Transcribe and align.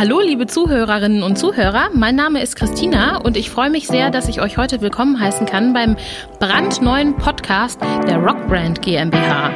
Hallo, 0.00 0.18
liebe 0.18 0.46
Zuhörerinnen 0.46 1.22
und 1.22 1.36
Zuhörer. 1.36 1.90
Mein 1.92 2.16
Name 2.16 2.40
ist 2.40 2.56
Christina 2.56 3.18
und 3.18 3.36
ich 3.36 3.50
freue 3.50 3.68
mich 3.68 3.86
sehr, 3.86 4.08
dass 4.10 4.28
ich 4.28 4.40
euch 4.40 4.56
heute 4.56 4.80
willkommen 4.80 5.20
heißen 5.20 5.44
kann 5.44 5.74
beim 5.74 5.94
brandneuen 6.38 7.14
Podcast 7.18 7.78
der 8.08 8.16
Rockbrand 8.16 8.80
GmbH. 8.80 9.50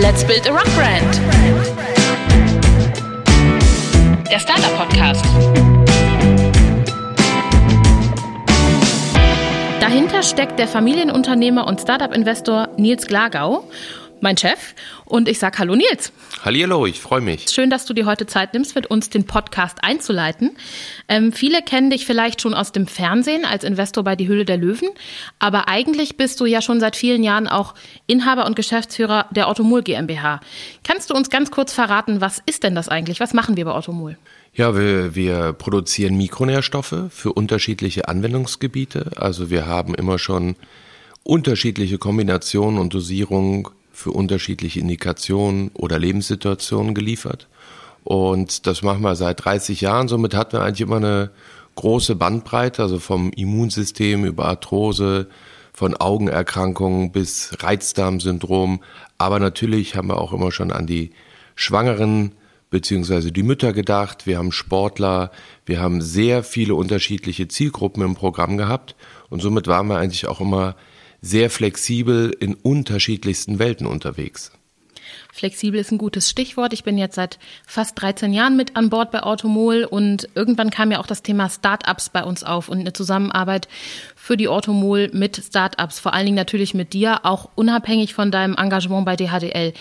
Let's 0.00 0.24
build 0.24 0.50
a 0.50 0.52
Rockbrand. 0.52 1.20
Der 4.28 4.40
Startup 4.40 4.76
Podcast. 4.76 5.24
Dahinter 9.78 10.24
steckt 10.24 10.58
der 10.58 10.66
Familienunternehmer 10.66 11.68
und 11.68 11.80
Startup-Investor 11.80 12.70
Nils 12.76 13.06
Glagau 13.06 13.62
mein 14.22 14.36
Chef. 14.36 14.74
Und 15.04 15.28
ich 15.28 15.38
sage 15.38 15.58
Hallo 15.58 15.74
Nils. 15.74 16.12
Hallihallo, 16.44 16.86
ich 16.86 17.00
freue 17.00 17.20
mich. 17.20 17.48
Schön, 17.50 17.70
dass 17.70 17.84
du 17.84 17.94
dir 17.94 18.06
heute 18.06 18.26
Zeit 18.26 18.54
nimmst, 18.54 18.74
mit 18.74 18.86
uns 18.86 19.10
den 19.10 19.26
Podcast 19.26 19.78
einzuleiten. 19.82 20.52
Ähm, 21.08 21.32
viele 21.32 21.62
kennen 21.62 21.90
dich 21.90 22.06
vielleicht 22.06 22.40
schon 22.40 22.54
aus 22.54 22.72
dem 22.72 22.86
Fernsehen 22.86 23.44
als 23.44 23.64
Investor 23.64 24.04
bei 24.04 24.16
Die 24.16 24.28
Höhle 24.28 24.44
der 24.44 24.56
Löwen. 24.56 24.88
Aber 25.38 25.68
eigentlich 25.68 26.16
bist 26.16 26.40
du 26.40 26.46
ja 26.46 26.62
schon 26.62 26.80
seit 26.80 26.96
vielen 26.96 27.22
Jahren 27.22 27.48
auch 27.48 27.74
Inhaber 28.06 28.46
und 28.46 28.56
Geschäftsführer 28.56 29.26
der 29.30 29.48
Automol 29.48 29.82
GmbH. 29.82 30.40
Kannst 30.84 31.10
du 31.10 31.14
uns 31.14 31.30
ganz 31.30 31.50
kurz 31.50 31.72
verraten, 31.72 32.20
was 32.20 32.40
ist 32.46 32.62
denn 32.62 32.74
das 32.74 32.88
eigentlich? 32.88 33.20
Was 33.20 33.34
machen 33.34 33.56
wir 33.56 33.64
bei 33.64 33.72
Automol? 33.72 34.16
Ja, 34.54 34.76
wir, 34.76 35.14
wir 35.14 35.54
produzieren 35.54 36.16
Mikronährstoffe 36.16 36.94
für 37.10 37.32
unterschiedliche 37.32 38.08
Anwendungsgebiete. 38.08 39.12
Also 39.16 39.50
wir 39.50 39.66
haben 39.66 39.94
immer 39.94 40.18
schon 40.18 40.56
unterschiedliche 41.24 41.98
Kombinationen 41.98 42.78
und 42.78 42.92
Dosierungen 42.92 43.66
für 43.92 44.10
unterschiedliche 44.10 44.80
Indikationen 44.80 45.70
oder 45.74 45.98
Lebenssituationen 45.98 46.94
geliefert. 46.94 47.48
Und 48.04 48.66
das 48.66 48.82
machen 48.82 49.02
wir 49.02 49.14
seit 49.14 49.44
30 49.44 49.80
Jahren. 49.80 50.08
Somit 50.08 50.34
hatten 50.34 50.54
wir 50.54 50.62
eigentlich 50.62 50.80
immer 50.80 50.96
eine 50.96 51.30
große 51.74 52.16
Bandbreite, 52.16 52.82
also 52.82 52.98
vom 52.98 53.30
Immunsystem 53.30 54.24
über 54.24 54.46
Arthrose, 54.46 55.28
von 55.72 55.94
Augenerkrankungen 55.96 57.12
bis 57.12 57.56
Reizdarmsyndrom. 57.60 58.80
Aber 59.18 59.38
natürlich 59.38 59.96
haben 59.96 60.08
wir 60.08 60.18
auch 60.18 60.32
immer 60.32 60.52
schon 60.52 60.72
an 60.72 60.86
die 60.86 61.12
Schwangeren 61.54 62.32
beziehungsweise 62.70 63.32
die 63.32 63.42
Mütter 63.42 63.72
gedacht. 63.72 64.26
Wir 64.26 64.38
haben 64.38 64.50
Sportler, 64.50 65.30
wir 65.66 65.80
haben 65.80 66.00
sehr 66.00 66.42
viele 66.42 66.74
unterschiedliche 66.74 67.46
Zielgruppen 67.46 68.02
im 68.02 68.14
Programm 68.14 68.56
gehabt. 68.56 68.96
Und 69.28 69.40
somit 69.40 69.66
waren 69.66 69.86
wir 69.86 69.98
eigentlich 69.98 70.26
auch 70.26 70.40
immer 70.40 70.74
sehr 71.22 71.48
flexibel 71.48 72.36
in 72.38 72.54
unterschiedlichsten 72.54 73.58
Welten 73.58 73.86
unterwegs. 73.86 74.52
Flexibel 75.32 75.80
ist 75.80 75.90
ein 75.90 75.98
gutes 75.98 76.28
Stichwort. 76.28 76.74
Ich 76.74 76.84
bin 76.84 76.98
jetzt 76.98 77.14
seit 77.14 77.38
fast 77.66 78.00
13 78.00 78.34
Jahren 78.34 78.56
mit 78.56 78.76
an 78.76 78.90
Bord 78.90 79.10
bei 79.10 79.22
Automol 79.22 79.84
und 79.84 80.28
irgendwann 80.34 80.70
kam 80.70 80.90
ja 80.90 81.00
auch 81.00 81.06
das 81.06 81.22
Thema 81.22 81.48
Startups 81.48 82.10
bei 82.10 82.22
uns 82.22 82.44
auf 82.44 82.68
und 82.68 82.80
eine 82.80 82.92
Zusammenarbeit 82.92 83.66
für 84.14 84.36
die 84.36 84.48
Automol 84.48 85.10
mit 85.14 85.42
Startups, 85.42 86.00
vor 86.00 86.12
allen 86.12 86.26
Dingen 86.26 86.36
natürlich 86.36 86.74
mit 86.74 86.92
dir, 86.92 87.24
auch 87.24 87.48
unabhängig 87.54 88.12
von 88.12 88.30
deinem 88.30 88.56
Engagement 88.56 89.06
bei 89.06 89.16
DHDL. 89.16 89.72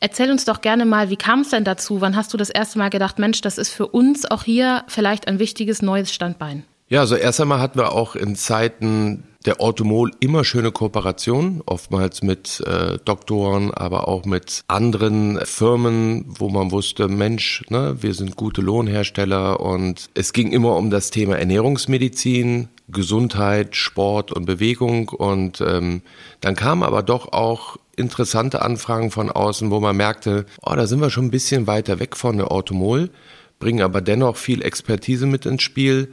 Erzähl 0.00 0.30
uns 0.30 0.46
doch 0.46 0.62
gerne 0.62 0.86
mal, 0.86 1.10
wie 1.10 1.16
kam 1.16 1.40
es 1.40 1.50
denn 1.50 1.64
dazu? 1.64 2.00
Wann 2.00 2.16
hast 2.16 2.32
du 2.32 2.38
das 2.38 2.50
erste 2.50 2.78
Mal 2.78 2.88
gedacht, 2.88 3.18
Mensch, 3.18 3.42
das 3.42 3.58
ist 3.58 3.70
für 3.70 3.86
uns 3.86 4.24
auch 4.24 4.44
hier 4.44 4.84
vielleicht 4.88 5.28
ein 5.28 5.38
wichtiges 5.38 5.82
neues 5.82 6.14
Standbein? 6.14 6.64
Ja, 6.88 7.00
also 7.00 7.16
erst 7.16 7.40
einmal 7.40 7.60
hatten 7.60 7.78
wir 7.78 7.92
auch 7.92 8.14
in 8.14 8.36
Zeiten 8.36 9.24
der 9.44 9.60
Orthomol 9.60 10.10
immer 10.20 10.44
schöne 10.44 10.72
Kooperationen, 10.72 11.62
oftmals 11.66 12.22
mit 12.22 12.60
äh, 12.66 12.98
Doktoren, 13.04 13.72
aber 13.72 14.08
auch 14.08 14.24
mit 14.24 14.64
anderen 14.68 15.38
Firmen, 15.44 16.24
wo 16.28 16.48
man 16.48 16.70
wusste, 16.70 17.08
Mensch, 17.08 17.62
ne, 17.68 17.96
wir 18.00 18.14
sind 18.14 18.36
gute 18.36 18.62
Lohnhersteller. 18.62 19.60
Und 19.60 20.08
es 20.14 20.32
ging 20.32 20.50
immer 20.50 20.76
um 20.76 20.90
das 20.90 21.10
Thema 21.10 21.36
Ernährungsmedizin, 21.36 22.68
Gesundheit, 22.88 23.76
Sport 23.76 24.32
und 24.32 24.46
Bewegung. 24.46 25.10
Und 25.10 25.60
ähm, 25.60 26.00
dann 26.40 26.56
kamen 26.56 26.82
aber 26.82 27.02
doch 27.02 27.32
auch 27.32 27.76
interessante 27.96 28.62
Anfragen 28.62 29.10
von 29.10 29.30
außen, 29.30 29.70
wo 29.70 29.78
man 29.78 29.96
merkte, 29.96 30.46
oh, 30.62 30.74
da 30.74 30.86
sind 30.86 31.00
wir 31.00 31.10
schon 31.10 31.26
ein 31.26 31.30
bisschen 31.30 31.66
weiter 31.66 32.00
weg 32.00 32.16
von 32.16 32.38
der 32.38 32.50
Orthomol, 32.50 33.10
bringen 33.58 33.82
aber 33.82 34.00
dennoch 34.00 34.36
viel 34.36 34.62
Expertise 34.62 35.26
mit 35.26 35.46
ins 35.46 35.62
Spiel 35.62 36.10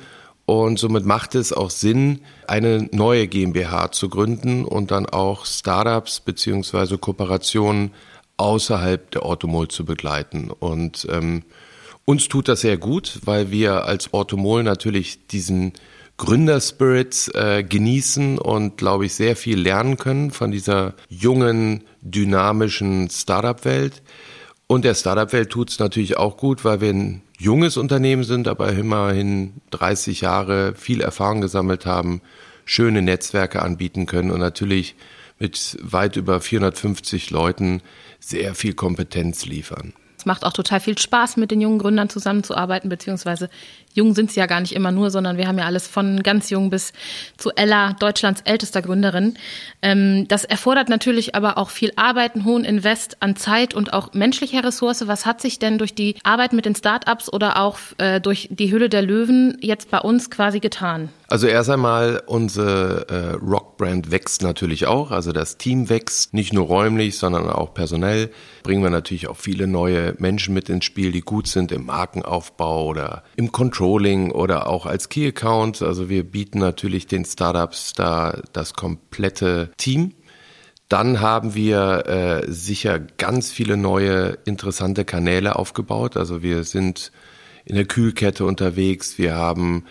und 0.51 0.79
somit 0.79 1.06
macht 1.06 1.34
es 1.35 1.53
auch 1.53 1.69
Sinn, 1.69 2.19
eine 2.45 2.89
neue 2.91 3.29
GmbH 3.29 3.94
zu 3.94 4.09
gründen 4.09 4.66
und 4.66 4.91
dann 4.91 5.06
auch 5.06 5.45
Startups 5.45 6.19
beziehungsweise 6.19 6.97
Kooperationen 6.97 7.91
außerhalb 8.35 9.11
der 9.11 9.25
Automol 9.25 9.69
zu 9.69 9.85
begleiten. 9.85 10.51
Und 10.51 11.07
ähm, 11.09 11.44
uns 12.03 12.28
tut 12.28 12.50
das 12.50 12.59
sehr 12.59 12.75
gut, 12.75 13.22
weil 13.23 13.50
wir 13.50 13.85
als 13.85 14.13
Automol 14.13 14.63
natürlich 14.63 15.25
diesen 15.28 15.72
Gründerspirit 16.17 17.31
äh, 17.34 17.63
genießen 17.63 18.38
und, 18.38 18.75
glaube 18.75 19.06
ich, 19.06 19.16
sehr 19.16 19.38
viel 19.38 19.57
lernen 19.57 19.95
können 19.95 20.31
von 20.31 20.51
dieser 20.51 20.95
jungen, 21.07 21.85
dynamischen 22.01 23.09
Startup-Welt. 23.09 24.01
Und 24.67 24.84
der 24.84 24.95
Startup-Welt 24.95 25.50
tut 25.50 25.69
es 25.69 25.79
natürlich 25.79 26.17
auch 26.17 26.35
gut, 26.35 26.66
weil 26.66 26.81
wir 26.81 26.90
ein 26.90 27.22
junges 27.41 27.75
Unternehmen 27.75 28.24
sind, 28.24 28.47
aber 28.47 28.72
immerhin 28.72 29.53
30 29.72 30.22
Jahre 30.22 30.75
viel 30.75 31.02
Erfahrung 31.02 31.41
gesammelt 31.41 31.85
haben, 31.88 32.22
schöne 32.66 33.02
Netzwerke 33.02 33.63
anbieten 33.63 34.06
können 34.06 34.29
und 34.29 34.40
natürlich 34.40 34.96
mit 35.40 35.78
weit 35.81 36.18
über 36.18 36.40
450 36.40 37.31
Leuten 37.31 37.81
sehr 38.19 38.53
viel 38.53 38.74
Kompetenz 38.74 39.46
liefern. 39.47 39.94
Es 40.22 40.28
macht 40.28 40.46
auch 40.46 40.53
total 40.53 40.79
viel 40.79 41.00
Spaß, 41.00 41.38
mit 41.38 41.50
den 41.50 41.62
jungen 41.62 41.79
Gründern 41.79 42.09
zusammenzuarbeiten, 42.09 42.90
beziehungsweise 42.90 43.50
jung 43.96 44.16
sind 44.16 44.31
sie 44.31 44.40
ja 44.40 44.46
gar 44.46 44.62
nicht 44.62 44.74
immer 44.74 44.91
nur, 44.91 45.09
sondern 45.12 45.38
wir 45.38 45.47
haben 45.47 45.57
ja 45.57 45.66
alles 45.66 45.88
von 45.88 46.24
ganz 46.24 46.50
jung 46.50 46.69
bis 46.69 46.94
zu 47.38 47.52
Ella, 47.52 47.94
Deutschlands 47.94 48.41
ältester 48.46 48.81
Gründerin. 48.81 49.35
Ähm, 49.81 50.28
das 50.28 50.46
erfordert 50.46 50.90
natürlich 50.90 51.35
aber 51.35 51.57
auch 51.57 51.69
viel 51.69 51.91
Arbeit, 51.96 52.35
einen 52.35 52.46
hohen 52.46 52.66
Invest 52.66 53.18
an 53.22 53.35
Zeit 53.35 53.74
und 53.74 53.94
auch 53.94 54.13
menschlicher 54.13 54.63
Ressource. 54.63 55.07
Was 55.07 55.25
hat 55.25 55.41
sich 55.41 55.59
denn 55.59 55.78
durch 55.78 55.96
die 55.96 56.16
Arbeit 56.24 56.53
mit 56.53 56.66
den 56.66 56.75
Startups 56.75 57.31
oder 57.31 57.62
auch 57.62 57.78
äh, 57.97 58.19
durch 58.19 58.47
die 58.52 58.72
Hülle 58.72 58.90
der 58.90 59.02
Löwen 59.02 59.57
jetzt 59.62 59.91
bei 59.91 60.00
uns 60.00 60.29
quasi 60.29 60.59
getan? 60.59 61.09
Also 61.31 61.47
erst 61.47 61.69
einmal, 61.69 62.22
unsere 62.25 63.08
äh, 63.08 63.35
Rockbrand 63.35 64.12
wächst 64.12 64.41
natürlich 64.41 64.85
auch. 64.88 65.12
Also 65.12 65.31
das 65.31 65.58
Team 65.58 65.90
wächst, 65.90 66.34
nicht 66.34 66.52
nur 66.52 66.66
räumlich, 66.66 67.18
sondern 67.18 67.50
auch 67.50 67.73
personell. 67.73 68.31
Bringen 68.63 68.84
wir 68.84 68.90
natürlich 68.90 69.29
auch 69.29 69.38
viele 69.38 69.66
neue 69.66 70.13
Menschen 70.18 70.53
mit 70.53 70.68
ins 70.68 70.84
Spiel, 70.84 71.13
die 71.13 71.22
gut 71.22 71.47
sind 71.47 71.72
im 71.72 71.85
Markenaufbau 71.85 72.85
oder 72.85 73.23
im 73.38 73.53
Controlling 73.81 74.29
oder 74.29 74.67
auch 74.67 74.85
als 74.85 75.09
Key 75.09 75.27
Account. 75.27 75.81
Also 75.81 76.07
wir 76.07 76.23
bieten 76.23 76.59
natürlich 76.59 77.07
den 77.07 77.25
Startups 77.25 77.93
da 77.93 78.39
das 78.53 78.75
komplette 78.75 79.71
Team. 79.77 80.13
Dann 80.87 81.19
haben 81.19 81.55
wir 81.55 82.05
äh, 82.05 82.51
sicher 82.51 82.99
ganz 82.99 83.51
viele 83.51 83.77
neue 83.77 84.37
interessante 84.45 85.03
Kanäle 85.03 85.55
aufgebaut. 85.55 86.15
Also 86.15 86.43
wir 86.43 86.63
sind 86.63 87.11
in 87.65 87.73
der 87.73 87.85
Kühlkette 87.85 88.45
unterwegs. 88.45 89.17
Wir 89.17 89.33
haben 89.33 89.85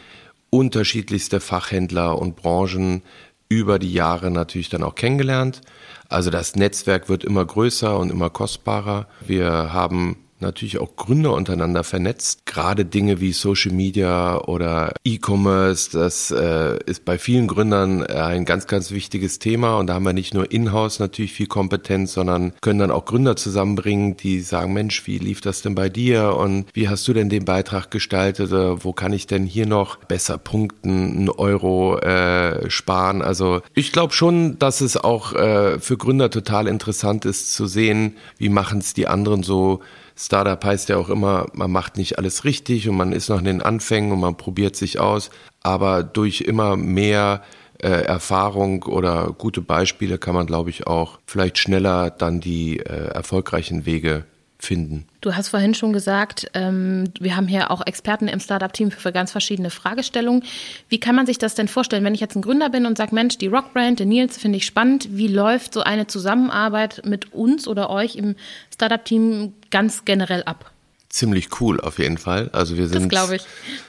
unterschiedlichste 0.50 1.40
Fachhändler 1.40 2.16
und 2.16 2.36
Branchen 2.36 3.02
über 3.48 3.80
die 3.80 3.92
Jahre 3.92 4.30
natürlich 4.30 4.68
dann 4.68 4.84
auch 4.84 4.94
kennengelernt. 4.94 5.62
Also 6.08 6.30
das 6.30 6.54
Netzwerk 6.54 7.08
wird 7.08 7.24
immer 7.24 7.44
größer 7.44 7.98
und 7.98 8.12
immer 8.12 8.30
kostbarer. 8.30 9.08
Wir 9.26 9.72
haben 9.72 10.16
natürlich 10.42 10.78
auch 10.78 10.96
Gründer 10.96 11.34
untereinander 11.34 11.84
vernetzt. 11.84 12.46
Gerade 12.46 12.84
Dinge 12.84 13.20
wie 13.20 13.32
Social 13.32 13.72
Media 13.72 14.38
oder 14.38 14.92
E-Commerce, 15.04 15.90
das 15.92 16.30
äh, 16.30 16.78
ist 16.86 17.04
bei 17.04 17.18
vielen 17.18 17.46
Gründern 17.46 18.02
äh, 18.02 18.14
ein 18.14 18.44
ganz, 18.44 18.66
ganz 18.66 18.90
wichtiges 18.90 19.38
Thema. 19.38 19.76
Und 19.78 19.86
da 19.86 19.94
haben 19.94 20.04
wir 20.04 20.12
nicht 20.12 20.34
nur 20.34 20.50
in-house 20.50 20.98
natürlich 20.98 21.32
viel 21.32 21.46
Kompetenz, 21.46 22.12
sondern 22.12 22.52
können 22.60 22.78
dann 22.78 22.90
auch 22.90 23.04
Gründer 23.04 23.36
zusammenbringen, 23.36 24.16
die 24.16 24.40
sagen, 24.40 24.72
Mensch, 24.72 25.06
wie 25.06 25.18
lief 25.18 25.40
das 25.40 25.62
denn 25.62 25.74
bei 25.74 25.88
dir? 25.88 26.36
Und 26.36 26.66
wie 26.72 26.88
hast 26.88 27.06
du 27.08 27.12
denn 27.12 27.28
den 27.28 27.44
Beitrag 27.44 27.90
gestaltet? 27.90 28.50
Wo 28.50 28.92
kann 28.92 29.12
ich 29.12 29.26
denn 29.26 29.44
hier 29.44 29.66
noch 29.66 29.96
besser 29.96 30.38
punkten, 30.38 31.16
einen 31.16 31.30
Euro 31.30 31.98
äh, 31.98 32.70
sparen? 32.70 33.22
Also 33.22 33.62
ich 33.74 33.92
glaube 33.92 34.12
schon, 34.12 34.58
dass 34.58 34.80
es 34.80 34.96
auch 34.96 35.34
äh, 35.34 35.78
für 35.78 35.96
Gründer 35.96 36.30
total 36.30 36.66
interessant 36.66 37.24
ist 37.24 37.54
zu 37.54 37.66
sehen, 37.66 38.16
wie 38.38 38.48
machen 38.48 38.78
es 38.78 38.94
die 38.94 39.06
anderen 39.06 39.42
so 39.42 39.80
Startup 40.20 40.62
heißt 40.62 40.90
ja 40.90 40.98
auch 40.98 41.08
immer, 41.08 41.46
man 41.54 41.70
macht 41.70 41.96
nicht 41.96 42.18
alles 42.18 42.44
richtig 42.44 42.88
und 42.88 42.96
man 42.96 43.12
ist 43.12 43.30
noch 43.30 43.38
in 43.38 43.46
den 43.46 43.62
Anfängen 43.62 44.12
und 44.12 44.20
man 44.20 44.36
probiert 44.36 44.76
sich 44.76 45.00
aus. 45.00 45.30
Aber 45.62 46.02
durch 46.02 46.42
immer 46.42 46.76
mehr 46.76 47.42
äh, 47.78 47.88
Erfahrung 47.88 48.82
oder 48.82 49.34
gute 49.38 49.62
Beispiele 49.62 50.18
kann 50.18 50.34
man, 50.34 50.46
glaube 50.46 50.68
ich, 50.68 50.86
auch 50.86 51.18
vielleicht 51.24 51.56
schneller 51.56 52.10
dann 52.10 52.40
die 52.40 52.80
äh, 52.80 53.08
erfolgreichen 53.12 53.86
Wege 53.86 54.24
finden. 54.64 55.06
Du 55.20 55.34
hast 55.34 55.48
vorhin 55.48 55.74
schon 55.74 55.92
gesagt, 55.92 56.50
ähm, 56.54 57.04
wir 57.18 57.36
haben 57.36 57.48
hier 57.48 57.70
auch 57.70 57.86
Experten 57.86 58.28
im 58.28 58.40
Startup-Team 58.40 58.90
für, 58.90 59.12
ganz 59.12 59.32
verschiedene 59.32 59.70
Fragestellungen. 59.70 60.44
Wie 60.88 61.00
kann 61.00 61.14
man 61.14 61.26
sich 61.26 61.38
das 61.38 61.54
denn 61.54 61.68
vorstellen, 61.68 62.04
wenn 62.04 62.14
ich 62.14 62.20
jetzt 62.20 62.36
ein 62.36 62.42
Gründer 62.42 62.70
bin 62.70 62.86
und 62.86 62.96
sage, 62.96 63.14
Mensch, 63.14 63.38
die 63.38 63.46
Rockbrand, 63.48 64.00
den 64.00 64.08
Nils 64.08 64.38
finde 64.38 64.58
ich 64.58 64.66
spannend. 64.66 65.08
Wie 65.10 65.28
läuft 65.28 65.74
so 65.74 65.82
eine 65.82 66.06
Zusammenarbeit 66.06 67.02
mit 67.04 67.32
uns 67.32 67.66
oder 67.66 67.90
euch 67.90 68.16
im 68.16 68.36
Startup-Team 68.72 69.54
ganz 69.70 70.04
generell 70.04 70.42
ab? 70.44 70.70
ziemlich 71.10 71.60
cool 71.60 71.80
auf 71.80 71.98
jeden 71.98 72.18
Fall. 72.18 72.50
Also 72.52 72.76
wir 72.76 72.88
sind 72.88 73.12
Das 73.12 73.30
ich. 73.32 73.42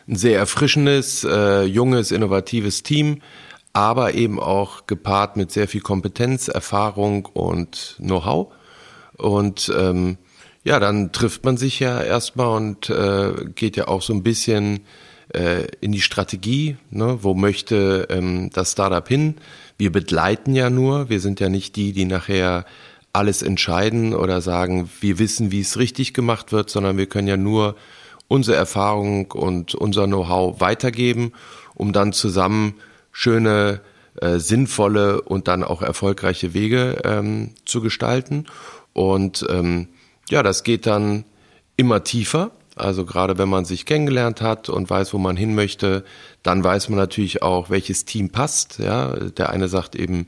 ein 0.08 0.16
sehr 0.16 0.40
erfrischendes, 0.40 1.24
äh, 1.24 1.64
junges, 1.64 2.12
innovatives 2.12 2.84
Team, 2.84 3.22
aber 3.74 4.16
eben 4.16 4.40
auch 4.40 4.88
gepaart 4.88 5.38
mit 5.38 5.52
sehr 5.52 5.68
viel 5.68 5.82
Kompetenz, 5.82 6.48
Erfahrung 6.48 7.28
und 7.28 7.96
Know-how. 8.00 8.52
Und 9.18 9.72
ähm, 9.78 10.18
ja, 10.64 10.80
dann 10.80 11.12
trifft 11.12 11.44
man 11.44 11.58
sich 11.58 11.80
ja 11.80 12.02
erstmal 12.02 12.56
und 12.56 12.90
äh, 12.90 13.34
geht 13.56 13.78
ja 13.78 13.88
auch 13.88 14.02
so 14.02 14.14
ein 14.14 14.24
bisschen 14.24 14.82
äh, 15.34 15.68
in 15.80 15.92
die 15.92 16.02
Strategie. 16.02 16.78
Ne? 16.90 17.20
Wo 17.22 17.34
möchte 17.34 18.08
ähm, 18.10 18.50
das 18.54 18.74
Startup 18.74 19.08
hin? 19.08 19.36
Wir 19.78 19.92
begleiten 19.92 20.54
ja 20.54 20.70
nur. 20.70 21.10
Wir 21.10 21.20
sind 21.20 21.40
ja 21.40 21.50
nicht 21.50 21.76
die, 21.76 21.94
die 21.94 22.06
nachher 22.06 22.66
alles 23.14 23.42
entscheiden 23.42 24.14
oder 24.14 24.42
sagen, 24.42 24.90
wir 25.02 25.20
wissen, 25.20 25.52
wie 25.52 25.62
es 25.62 25.78
richtig 25.78 26.14
gemacht 26.14 26.52
wird, 26.52 26.70
sondern 26.70 26.98
wir 26.98 27.08
können 27.08 27.28
ja 27.28 27.38
nur 27.38 27.76
unsere 28.28 28.56
Erfahrung 28.56 29.32
und 29.32 29.76
unser 29.76 30.08
Know-how 30.08 30.62
weitergeben, 30.62 31.34
um 31.76 31.92
dann 31.92 32.14
zusammen 32.14 32.76
schöne, 33.12 33.82
äh, 34.22 34.38
sinnvolle 34.38 35.22
und 35.22 35.48
dann 35.48 35.64
auch 35.64 35.82
erfolgreiche 35.82 36.54
Wege 36.54 37.02
ähm, 37.04 37.50
zu 37.66 37.82
gestalten. 37.82 38.46
Und 38.94 39.46
ähm, 39.50 39.90
ja, 40.32 40.44
das 40.44 40.64
geht 40.64 40.86
dann 40.86 41.26
immer 41.78 42.04
tiefer. 42.04 42.52
Also 42.76 43.06
gerade 43.06 43.38
wenn 43.38 43.50
man 43.50 43.66
sich 43.66 43.86
kennengelernt 43.86 44.42
hat 44.42 44.70
und 44.70 44.90
weiß, 44.90 45.14
wo 45.14 45.18
man 45.18 45.36
hin 45.36 45.56
möchte, 45.56 46.04
dann 46.42 46.64
weiß 46.64 46.90
man 46.90 46.98
natürlich 46.98 47.44
auch, 47.44 47.70
welches 47.70 48.06
Team 48.06 48.30
passt. 48.30 48.80
Ja, 48.80 49.10
der 49.10 49.50
eine 49.50 49.68
sagt 49.68 49.96
eben, 49.96 50.28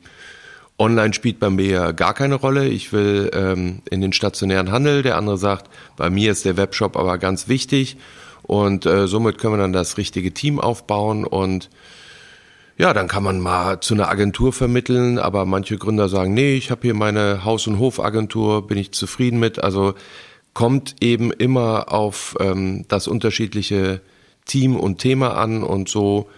Online 0.78 1.14
spielt 1.14 1.40
bei 1.40 1.50
mir 1.50 1.94
gar 1.94 2.14
keine 2.14 2.36
Rolle. 2.36 2.68
Ich 2.68 2.92
will 2.92 3.32
ähm, 3.34 3.82
in 3.90 4.02
den 4.02 4.12
stationären 4.12 4.72
Handel. 4.72 5.04
Der 5.04 5.18
andere 5.18 5.38
sagt, 5.38 5.70
bei 5.96 6.10
mir 6.10 6.32
ist 6.32 6.46
der 6.46 6.58
Webshop 6.58 6.98
aber 6.98 7.18
ganz 7.18 7.48
wichtig. 7.48 7.98
Und 8.42 8.86
äh, 8.86 9.08
somit 9.08 9.38
können 9.38 9.54
wir 9.54 9.62
dann 9.62 9.74
das 9.74 9.98
richtige 9.98 10.34
Team 10.34 10.60
aufbauen 10.60 11.26
und 11.26 11.70
ja, 12.78 12.94
dann 12.94 13.08
kann 13.08 13.24
man 13.24 13.40
mal 13.40 13.80
zu 13.82 13.94
einer 13.94 14.10
Agentur 14.10 14.52
vermitteln, 14.52 15.20
aber 15.20 15.46
manche 15.46 15.78
Gründer 15.78 16.10
sagen, 16.10 16.34
nee, 16.34 16.56
ich 16.56 16.72
habe 16.72 16.82
hier 16.82 16.96
meine 16.96 17.46
Haus- 17.46 17.68
und 17.68 17.80
Hofagentur, 17.80 18.68
bin 18.68 18.78
ich 18.78 18.92
zufrieden 18.92 19.40
mit. 19.40 19.64
Also 19.64 19.94
kommt 20.54 20.96
eben 21.02 21.32
immer 21.32 21.92
auf 21.92 22.36
ähm, 22.40 22.86
das 22.88 23.08
unterschiedliche 23.08 24.02
Team 24.46 24.76
und 24.76 25.00
Thema 25.00 25.36
an 25.38 25.64
und 25.64 25.88
so 25.88 26.30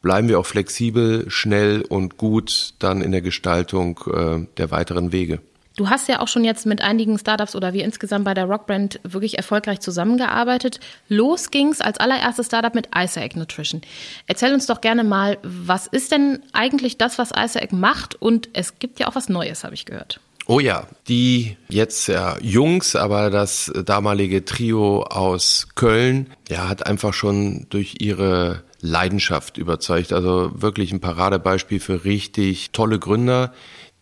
bleiben 0.00 0.28
wir 0.28 0.40
auch 0.40 0.46
flexibel, 0.46 1.30
schnell 1.30 1.82
und 1.82 2.16
gut 2.16 2.74
dann 2.80 3.02
in 3.02 3.12
der 3.12 3.22
Gestaltung 3.22 4.00
äh, 4.12 4.46
der 4.56 4.70
weiteren 4.70 5.12
Wege. 5.12 5.40
Du 5.76 5.88
hast 5.88 6.08
ja 6.08 6.20
auch 6.20 6.28
schon 6.28 6.44
jetzt 6.44 6.66
mit 6.66 6.82
einigen 6.82 7.18
Startups 7.18 7.56
oder 7.56 7.72
wir 7.72 7.84
insgesamt 7.84 8.24
bei 8.24 8.34
der 8.34 8.44
Rockbrand 8.44 9.00
wirklich 9.04 9.36
erfolgreich 9.38 9.80
zusammengearbeitet. 9.80 10.80
Los 11.08 11.50
ging's 11.50 11.80
als 11.80 11.98
allererstes 11.98 12.46
Startup 12.46 12.74
mit 12.74 12.88
Isaac 12.94 13.36
Nutrition. 13.36 13.80
Erzähl 14.26 14.52
uns 14.52 14.66
doch 14.66 14.80
gerne 14.80 15.04
mal, 15.04 15.38
was 15.42 15.86
ist 15.86 16.12
denn 16.12 16.40
eigentlich 16.52 16.98
das, 16.98 17.18
was 17.18 17.30
Isaac 17.36 17.72
macht? 17.72 18.20
Und 18.20 18.50
es 18.52 18.78
gibt 18.78 19.00
ja 19.00 19.08
auch 19.08 19.14
was 19.14 19.28
Neues, 19.28 19.64
habe 19.64 19.74
ich 19.74 19.86
gehört. 19.86 20.20
Oh 20.46 20.58
ja, 20.58 20.88
die 21.08 21.56
jetzt 21.68 22.08
ja 22.08 22.36
Jungs, 22.40 22.96
aber 22.96 23.30
das 23.30 23.72
damalige 23.86 24.44
Trio 24.44 25.04
aus 25.04 25.68
Köln, 25.76 26.30
ja, 26.48 26.68
hat 26.68 26.84
einfach 26.86 27.14
schon 27.14 27.66
durch 27.70 27.96
ihre 28.00 28.64
Leidenschaft 28.80 29.56
überzeugt. 29.56 30.12
Also 30.12 30.50
wirklich 30.54 30.92
ein 30.92 31.00
Paradebeispiel 31.00 31.78
für 31.78 32.04
richtig 32.04 32.72
tolle 32.72 32.98
Gründer, 32.98 33.52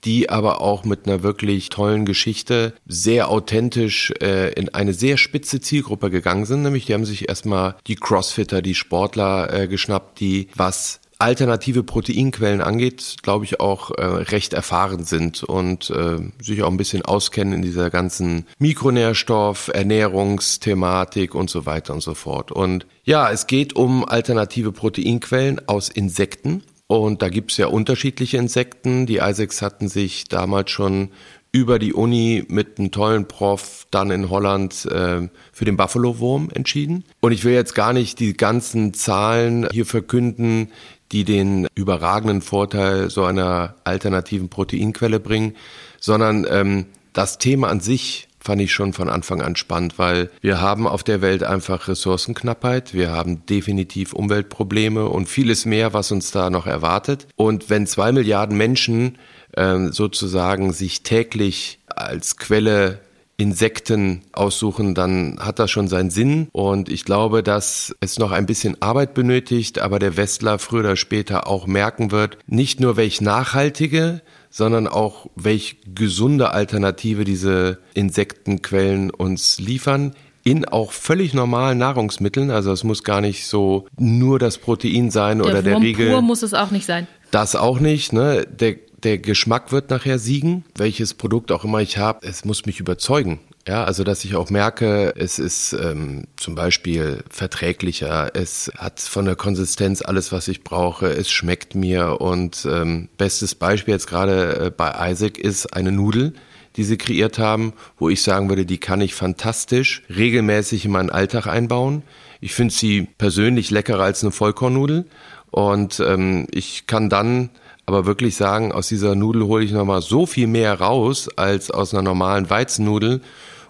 die 0.05 0.31
aber 0.31 0.61
auch 0.61 0.85
mit 0.85 1.06
einer 1.06 1.23
wirklich 1.23 1.69
tollen 1.69 2.05
Geschichte 2.05 2.75
sehr 2.87 3.29
authentisch 3.29 4.12
äh, 4.20 4.52
in 4.52 4.73
eine 4.75 4.94
sehr 4.94 5.17
spitze 5.17 5.61
Zielgruppe 5.61 6.11
gegangen 6.11 6.47
sind. 6.47 6.62
Nämlich 6.62 6.87
die 6.87 6.94
haben 6.94 7.05
sich 7.05 7.29
erstmal 7.29 7.76
die 7.87 7.97
Crossfitter, 7.97 8.62
die 8.62 8.75
Sportler 8.75 9.52
äh, 9.52 9.69
geschnappt, 9.69 10.20
die 10.20 10.49
was 10.55 11.00
alternative 11.20 11.82
Proteinquellen 11.82 12.62
angeht, 12.62 13.17
glaube 13.23 13.44
ich 13.44 13.61
auch 13.61 13.91
äh, 13.91 14.05
recht 14.05 14.55
erfahren 14.55 15.05
sind 15.05 15.44
und 15.44 15.91
äh, 15.91 16.19
sich 16.43 16.62
auch 16.62 16.70
ein 16.70 16.79
bisschen 16.79 17.03
auskennen 17.03 17.53
in 17.53 17.62
dieser 17.62 17.91
ganzen 17.91 18.46
Mikronährstoff, 18.58 19.70
Ernährungsthematik 19.73 21.35
und 21.35 21.50
so 21.50 21.67
weiter 21.67 21.93
und 21.93 22.00
so 22.00 22.14
fort. 22.14 22.50
Und 22.50 22.87
ja, 23.05 23.31
es 23.31 23.46
geht 23.46 23.76
um 23.76 24.05
alternative 24.05 24.73
Proteinquellen 24.73 25.61
aus 25.69 25.91
Insekten. 25.91 26.62
Und 26.90 27.22
da 27.22 27.28
gibt's 27.28 27.56
ja 27.56 27.69
unterschiedliche 27.69 28.37
Insekten. 28.37 29.06
Die 29.06 29.19
Isaacs 29.19 29.62
hatten 29.62 29.88
sich 29.88 30.25
damals 30.25 30.72
schon 30.72 31.10
über 31.52 31.78
die 31.78 31.92
Uni 31.92 32.44
mit 32.48 32.81
einem 32.81 32.90
tollen 32.90 33.28
Prof 33.28 33.87
dann 33.92 34.10
in 34.10 34.28
Holland 34.28 34.87
äh, 34.87 35.28
für 35.52 35.64
den 35.64 35.76
Buffalo-Wurm 35.76 36.48
entschieden. 36.52 37.04
Und 37.20 37.31
ich 37.31 37.44
will 37.44 37.52
jetzt 37.52 37.76
gar 37.76 37.92
nicht 37.92 38.19
die 38.19 38.32
ganzen 38.32 38.92
Zahlen 38.92 39.69
hier 39.70 39.87
verkünden, 39.87 40.72
die 41.12 41.22
den 41.22 41.69
überragenden 41.76 42.42
Vorteil 42.42 43.08
so 43.08 43.22
einer 43.22 43.76
alternativen 43.84 44.48
Proteinquelle 44.48 45.20
bringen, 45.20 45.54
sondern 46.00 46.44
ähm, 46.50 46.86
das 47.12 47.38
Thema 47.38 47.69
an 47.69 47.78
sich 47.78 48.26
fand 48.42 48.60
ich 48.62 48.72
schon 48.72 48.92
von 48.92 49.08
Anfang 49.08 49.42
an 49.42 49.56
spannend, 49.56 49.98
weil 49.98 50.31
wir 50.40 50.60
haben 50.60 50.87
auf 50.87 51.02
der 51.02 51.20
Welt 51.20 51.42
einfach 51.42 51.88
Ressourcenknappheit, 51.88 52.94
wir 52.94 53.10
haben 53.10 53.44
definitiv 53.46 54.12
Umweltprobleme 54.12 55.06
und 55.06 55.28
vieles 55.28 55.66
mehr, 55.66 55.92
was 55.92 56.10
uns 56.10 56.31
da 56.31 56.50
noch 56.50 56.66
erwartet. 56.66 57.26
Und 57.37 57.70
wenn 57.70 57.87
zwei 57.87 58.12
Milliarden 58.12 58.56
Menschen 58.56 59.19
ähm, 59.56 59.92
sozusagen 59.92 60.72
sich 60.72 61.02
täglich 61.02 61.81
als 61.87 62.37
Quelle 62.37 63.00
Insekten 63.40 64.20
aussuchen, 64.32 64.94
dann 64.94 65.38
hat 65.40 65.58
das 65.58 65.70
schon 65.70 65.88
seinen 65.88 66.10
Sinn. 66.10 66.48
Und 66.52 66.90
ich 66.90 67.04
glaube, 67.04 67.43
dass 67.43 67.94
es 68.00 68.19
noch 68.19 68.32
ein 68.32 68.46
bisschen 68.46 68.81
Arbeit 68.82 69.14
benötigt, 69.14 69.78
aber 69.78 69.98
der 69.98 70.16
Westler 70.16 70.58
früher 70.58 70.81
oder 70.81 70.96
später 70.96 71.46
auch 71.46 71.66
merken 71.66 72.10
wird, 72.10 72.36
nicht 72.46 72.81
nur 72.81 72.96
welch 72.96 73.20
nachhaltige, 73.20 74.20
sondern 74.50 74.88
auch 74.88 75.26
welch 75.37 75.79
gesunde 75.94 76.50
Alternative 76.50 77.25
diese 77.25 77.79
Insektenquellen 77.94 79.11
uns 79.11 79.58
liefern 79.58 80.14
in 80.43 80.64
auch 80.64 80.93
völlig 80.93 81.35
normalen 81.35 81.79
Nahrungsmitteln. 81.79 82.50
Also 82.50 82.73
es 82.73 82.82
muss 82.82 83.05
gar 83.05 83.20
nicht 83.20 83.47
so 83.47 83.87
nur 83.99 84.38
das 84.38 84.58
Protein 84.58 85.11
sein 85.11 85.38
der 85.38 85.47
oder 85.47 85.62
der 85.62 85.81
Riegel. 85.81 86.11
Pur 86.11 86.23
muss 86.23 86.43
es 86.43 86.55
auch 86.55 86.70
nicht 86.70 86.87
sein. 86.87 87.06
Das 87.31 87.55
auch 87.55 87.79
nicht. 87.79 88.12
Ne? 88.12 88.47
Der 88.47 88.76
der 89.02 89.19
Geschmack 89.19 89.73
wird 89.73 89.91
nachher 89.91 90.19
siegen, 90.19 90.64
welches 90.76 91.14
Produkt 91.14 91.52
auch 91.52 91.64
immer 91.64 91.81
ich 91.81 91.99
habe. 91.99 92.26
Es 92.26 92.44
muss 92.44 92.67
mich 92.67 92.81
überzeugen. 92.81 93.41
Ja, 93.69 93.85
also 93.85 94.05
dass 94.05 94.25
ich 94.25 94.37
auch 94.37 94.49
merke, 94.49 95.12
es 95.17 95.38
ist 95.38 95.74
ähm, 95.74 96.24
zum 96.36 96.55
Beispiel 96.55 97.22
verträglicher, 97.29 98.31
es 98.34 98.70
hat 98.77 99.01
von 99.01 99.27
der 99.27 99.36
Konsistenz 99.36 100.01
alles, 100.01 100.32
was 100.32 100.48
ich 100.48 100.65
brauche, 100.65 101.08
es 101.08 101.31
schmeckt 101.31 101.74
mir 101.74 102.20
und 102.22 102.67
ähm, 102.69 103.10
bestes 103.19 103.55
Beispiel 103.55 103.93
jetzt 103.93 104.06
gerade 104.06 104.67
äh, 104.67 104.70
bei 104.70 105.10
Isaac 105.10 105.39
ist 105.39 105.74
eine 105.74 105.93
Nudel, 105.93 106.32
die 106.77 106.84
sie 106.84 106.96
kreiert 106.96 107.39
haben, 107.39 107.74
wo 107.98 108.08
ich 108.08 108.22
sagen 108.22 108.48
würde, 108.48 108.65
die 108.65 108.79
kann 108.79 109.03
ich 109.03 109.15
fantastisch 109.15 110.03
regelmäßig 110.08 110.86
in 110.86 110.93
meinen 110.93 111.10
Alltag 111.10 111.46
einbauen. 111.46 112.03
Ich 112.41 112.55
finde 112.55 112.72
sie 112.72 113.08
persönlich 113.19 113.70
leckerer 113.70 114.05
als 114.05 114.22
eine 114.22 114.32
Vollkornnudel 114.32 115.05
und 115.51 116.01
ähm, 116.01 116.46
ich 116.51 116.86
kann 116.86 117.10
dann 117.10 117.51
aber 117.87 118.06
wirklich 118.06 118.37
sagen, 118.37 118.72
aus 118.72 118.89
dieser 118.89 119.15
Nudel 119.15 119.44
hole 119.44 119.65
ich 119.65 119.72
nochmal 119.72 120.03
so 120.03 120.27
viel 120.27 120.46
mehr 120.46 120.81
raus 120.81 121.29
als 121.37 121.70
aus 121.70 121.93
einer 121.93 122.03
normalen 122.03 122.49
Weizennudel. 122.49 123.20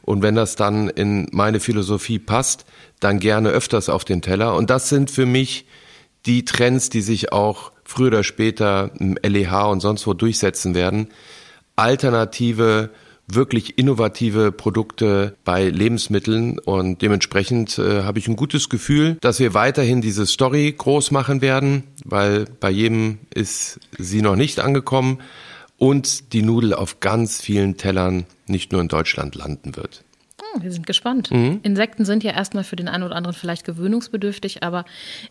Und 0.03 0.23
wenn 0.23 0.35
das 0.35 0.57
dann 0.57 0.89
in 0.89 1.29
meine 1.33 1.61
Philosophie 1.61 2.19
passt, 2.19 2.65
dann 3.01 3.19
gerne 3.19 3.51
öfters 3.51 3.89
auf 3.89 4.05
den 4.05 4.23
Teller. 4.23 4.57
Und 4.57 4.71
das 4.71 4.89
sind 4.89 5.11
für 5.11 5.27
mich 5.27 5.67
die 6.27 6.45
Trends, 6.45 6.91
die 6.91 7.01
sich 7.01 7.33
auch 7.33 7.73
früher 7.85 8.09
oder 8.09 8.25
später 8.25 8.91
im 8.99 9.17
LEH 9.23 9.71
und 9.71 9.81
sonst 9.81 10.07
wo 10.07 10.15
durchsetzen 10.15 10.75
werden. 10.75 11.09
Alternative 11.77 12.91
wirklich 13.35 13.79
innovative 13.79 14.53
Produkte 14.53 15.37
bei 15.45 15.69
Lebensmitteln 15.69 16.59
und 16.59 17.03
dementsprechend 17.03 17.79
äh, 17.79 18.03
habe 18.03 18.19
ich 18.19 18.29
ein 18.29 18.37
gutes 18.37 18.69
Gefühl, 18.69 19.17
dass 19.21 19.41
wir 19.41 19.55
weiterhin 19.55 20.01
diese 20.01 20.27
Story 20.27 20.75
groß 20.77 21.11
machen 21.11 21.41
werden, 21.41 21.85
weil 22.05 22.47
bei 22.61 22.71
jedem 22.71 23.19
ist 23.35 23.81
sie 23.99 24.23
noch 24.23 24.37
nicht 24.37 24.61
angekommen 24.61 25.19
und 25.79 26.33
die 26.33 26.43
Nudel 26.43 26.75
auf 26.75 27.01
ganz 27.01 27.41
vielen 27.41 27.77
Tellern 27.77 28.27
nicht 28.47 28.73
nur 28.73 28.81
in 28.81 28.89
Deutschland 28.89 29.35
landen 29.35 29.77
wird. 29.77 30.05
Hm, 30.53 30.63
wir 30.63 30.73
sind 30.73 30.87
gespannt. 30.87 31.31
Mhm. 31.31 31.61
Insekten 31.63 32.05
sind 32.05 32.23
ja 32.23 32.33
erstmal 32.33 32.65
für 32.65 32.77
den 32.77 32.89
einen 32.89 33.05
oder 33.05 33.17
anderen 33.17 33.35
vielleicht 33.35 33.65
gewöhnungsbedürftig, 33.65 34.63
aber 34.63 34.85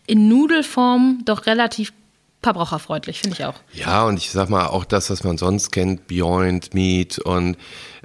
in 0.06 0.28
Nudelform 0.28 1.22
doch 1.24 1.46
relativ 1.46 1.92
verbraucherfreundlich, 2.42 3.20
finde 3.20 3.36
ich 3.38 3.44
auch. 3.44 3.54
Ja, 3.72 4.04
und 4.04 4.16
ich 4.16 4.30
sag 4.30 4.48
mal, 4.48 4.66
auch 4.66 4.84
das, 4.84 5.10
was 5.10 5.24
man 5.24 5.36
sonst 5.36 5.72
kennt, 5.72 6.06
Beyond 6.06 6.74
Meat 6.74 7.18
und 7.18 7.56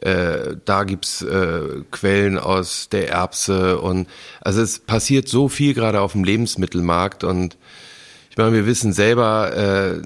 äh, 0.02 0.58
da 0.66 0.84
gibt's 0.84 1.22
äh, 1.22 1.84
Quellen 1.92 2.38
aus 2.38 2.90
der 2.90 3.10
Erbse 3.10 3.80
und 3.80 4.08
also 4.42 4.62
es 4.62 4.80
passiert 4.80 5.30
so 5.30 5.48
viel 5.48 5.74
gerade 5.74 6.02
auf 6.02 6.12
dem 6.12 6.24
Lebensmittelmarkt 6.24 7.24
und 7.24 7.58
ich 8.36 8.38
meine, 8.38 8.52
wir 8.52 8.66
wissen 8.66 8.92
selber, 8.92 9.56
äh, 9.56 10.02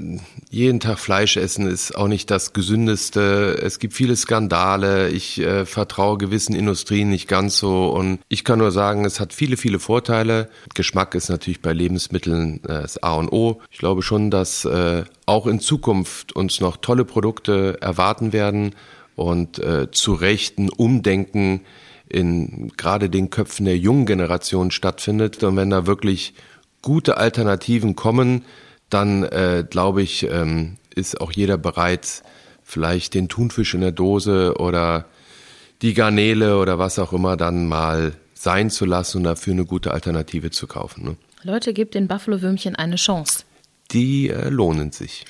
jeden 0.51 0.79
Tag 0.79 0.99
Fleisch 0.99 1.35
essen 1.35 1.65
ist 1.65 1.95
auch 1.95 2.07
nicht 2.07 2.29
das 2.29 2.53
Gesündeste. 2.53 3.59
Es 3.59 3.79
gibt 3.79 3.95
viele 3.95 4.15
Skandale. 4.15 5.09
Ich 5.09 5.41
äh, 5.41 5.65
vertraue 5.65 6.19
gewissen 6.19 6.53
Industrien 6.53 7.09
nicht 7.09 7.27
ganz 7.27 7.57
so. 7.57 7.87
Und 7.87 8.19
ich 8.27 8.43
kann 8.43 8.59
nur 8.59 8.71
sagen, 8.71 9.03
es 9.03 9.19
hat 9.19 9.33
viele, 9.33 9.57
viele 9.57 9.79
Vorteile. 9.79 10.47
Geschmack 10.75 11.15
ist 11.15 11.29
natürlich 11.29 11.63
bei 11.63 11.73
Lebensmitteln 11.73 12.63
äh, 12.65 12.81
das 12.81 13.01
A 13.01 13.15
und 13.15 13.31
O. 13.31 13.63
Ich 13.71 13.79
glaube 13.79 14.03
schon, 14.03 14.29
dass 14.29 14.63
äh, 14.63 15.05
auch 15.25 15.47
in 15.47 15.59
Zukunft 15.59 16.33
uns 16.33 16.59
noch 16.61 16.77
tolle 16.77 17.05
Produkte 17.05 17.79
erwarten 17.81 18.31
werden 18.31 18.75
und 19.15 19.57
äh, 19.57 19.89
zu 19.89 20.13
Rechten 20.13 20.69
Umdenken 20.69 21.61
in 22.07 22.71
gerade 22.77 23.09
den 23.09 23.31
Köpfen 23.31 23.65
der 23.65 23.77
jungen 23.77 24.05
Generation 24.05 24.69
stattfindet. 24.69 25.43
Und 25.43 25.55
wenn 25.55 25.71
da 25.71 25.87
wirklich 25.87 26.35
gute 26.81 27.17
Alternativen 27.17 27.95
kommen, 27.95 28.45
dann 28.89 29.23
äh, 29.23 29.65
glaube 29.69 30.01
ich, 30.01 30.23
ähm, 30.23 30.77
ist 30.95 31.21
auch 31.21 31.31
jeder 31.31 31.57
bereit, 31.57 32.23
vielleicht 32.63 33.13
den 33.13 33.29
Thunfisch 33.29 33.73
in 33.73 33.81
der 33.81 33.91
Dose 33.91 34.55
oder 34.57 35.05
die 35.81 35.93
Garnele 35.93 36.57
oder 36.57 36.77
was 36.77 36.99
auch 36.99 37.13
immer 37.13 37.37
dann 37.37 37.67
mal 37.67 38.13
sein 38.33 38.69
zu 38.69 38.85
lassen 38.85 39.17
und 39.17 39.23
dafür 39.23 39.53
eine 39.53 39.65
gute 39.65 39.91
Alternative 39.91 40.51
zu 40.51 40.67
kaufen. 40.67 41.03
Ne? 41.03 41.17
Leute, 41.43 41.73
gebt 41.73 41.95
den 41.95 42.07
Buffalo-Würmchen 42.07 42.75
eine 42.75 42.95
Chance. 42.95 43.43
Die 43.91 44.29
äh, 44.29 44.49
lohnen 44.49 44.91
sich. 44.91 45.25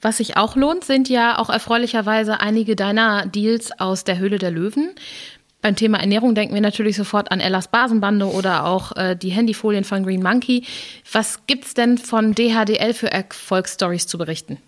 Was 0.00 0.18
sich 0.18 0.36
auch 0.36 0.54
lohnt, 0.54 0.84
sind 0.84 1.08
ja 1.08 1.38
auch 1.38 1.48
erfreulicherweise 1.48 2.40
einige 2.40 2.76
deiner 2.76 3.24
Deals 3.24 3.72
aus 3.80 4.04
der 4.04 4.18
Höhle 4.18 4.38
der 4.38 4.50
Löwen. 4.50 4.90
Beim 5.64 5.76
Thema 5.76 5.98
Ernährung 5.98 6.34
denken 6.34 6.52
wir 6.52 6.60
natürlich 6.60 6.94
sofort 6.94 7.30
an 7.32 7.40
Ellas 7.40 7.68
Basenbande 7.68 8.26
oder 8.26 8.66
auch 8.66 8.94
äh, 8.96 9.16
die 9.16 9.30
Handyfolien 9.30 9.84
von 9.84 10.04
Green 10.04 10.22
Monkey. 10.22 10.66
Was 11.10 11.46
gibt's 11.46 11.72
denn 11.72 11.96
von 11.96 12.34
DHDL 12.34 12.92
für 12.92 13.10
Erfolgsstories 13.10 14.06
zu 14.06 14.18
berichten? 14.18 14.58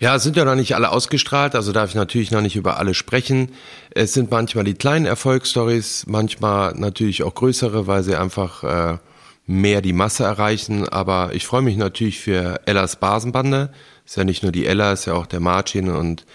Ja, 0.00 0.16
es 0.16 0.24
sind 0.24 0.36
ja 0.36 0.44
noch 0.44 0.56
nicht 0.56 0.74
alle 0.74 0.90
ausgestrahlt, 0.90 1.54
also 1.54 1.70
darf 1.70 1.90
ich 1.90 1.94
natürlich 1.94 2.32
noch 2.32 2.40
nicht 2.40 2.56
über 2.56 2.78
alle 2.78 2.94
sprechen. 2.94 3.52
Es 3.94 4.12
sind 4.12 4.32
manchmal 4.32 4.64
die 4.64 4.74
kleinen 4.74 5.06
Erfolgsstories, 5.06 6.06
manchmal 6.08 6.74
natürlich 6.74 7.22
auch 7.22 7.36
größere, 7.36 7.86
weil 7.86 8.02
sie 8.02 8.16
einfach 8.16 8.64
äh, 8.64 8.98
mehr 9.46 9.80
die 9.80 9.92
Masse 9.92 10.24
erreichen. 10.24 10.88
Aber 10.88 11.30
ich 11.34 11.46
freue 11.46 11.62
mich 11.62 11.76
natürlich 11.76 12.18
für 12.18 12.62
Ellas 12.66 12.96
Basenbande. 12.96 13.70
Ist 14.04 14.16
ja 14.16 14.24
nicht 14.24 14.42
nur 14.42 14.50
die 14.50 14.66
Ella, 14.66 14.92
ist 14.92 15.04
ja 15.04 15.12
auch 15.12 15.26
der 15.26 15.38
Martin 15.38 15.88
und 15.88 16.26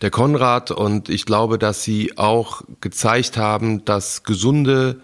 der 0.00 0.10
Konrad 0.10 0.70
und 0.70 1.08
ich 1.08 1.24
glaube, 1.24 1.58
dass 1.58 1.82
sie 1.82 2.18
auch 2.18 2.62
gezeigt 2.80 3.36
haben, 3.36 3.84
dass 3.84 4.22
gesunde 4.24 5.00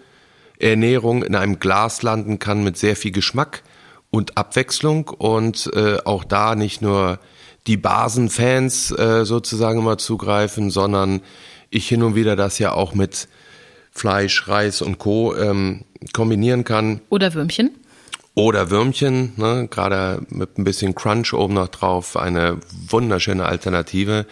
Ernährung 0.59 1.23
in 1.23 1.35
einem 1.35 1.59
Glas 1.59 2.01
landen 2.03 2.39
kann 2.39 2.63
mit 2.63 2.77
sehr 2.77 2.95
viel 2.95 3.11
Geschmack 3.11 3.63
und 4.11 4.37
Abwechslung 4.37 5.07
und 5.07 5.71
äh, 5.73 5.97
auch 6.03 6.23
da 6.23 6.55
nicht 6.55 6.81
nur 6.81 7.19
die 7.67 7.77
Basenfans 7.77 8.91
äh, 8.91 9.25
sozusagen 9.25 9.79
immer 9.79 9.97
zugreifen, 9.97 10.69
sondern 10.69 11.21
ich 11.69 11.87
hin 11.87 12.03
und 12.03 12.15
wieder 12.15 12.35
das 12.35 12.59
ja 12.59 12.73
auch 12.73 12.93
mit 12.93 13.27
Fleisch, 13.91 14.47
Reis 14.47 14.81
und 14.81 14.99
Co. 14.99 15.35
Ähm, 15.35 15.85
kombinieren 16.13 16.63
kann. 16.63 17.01
Oder 17.09 17.33
Würmchen. 17.33 17.71
Oder 18.33 18.69
Würmchen, 18.69 19.33
ne, 19.35 19.67
gerade 19.69 20.21
mit 20.29 20.57
ein 20.57 20.63
bisschen 20.63 20.95
Crunch 20.95 21.33
oben 21.33 21.53
noch 21.53 21.67
drauf, 21.67 22.15
eine 22.15 22.59
wunderschöne 22.89 23.45
Alternative. 23.45 24.25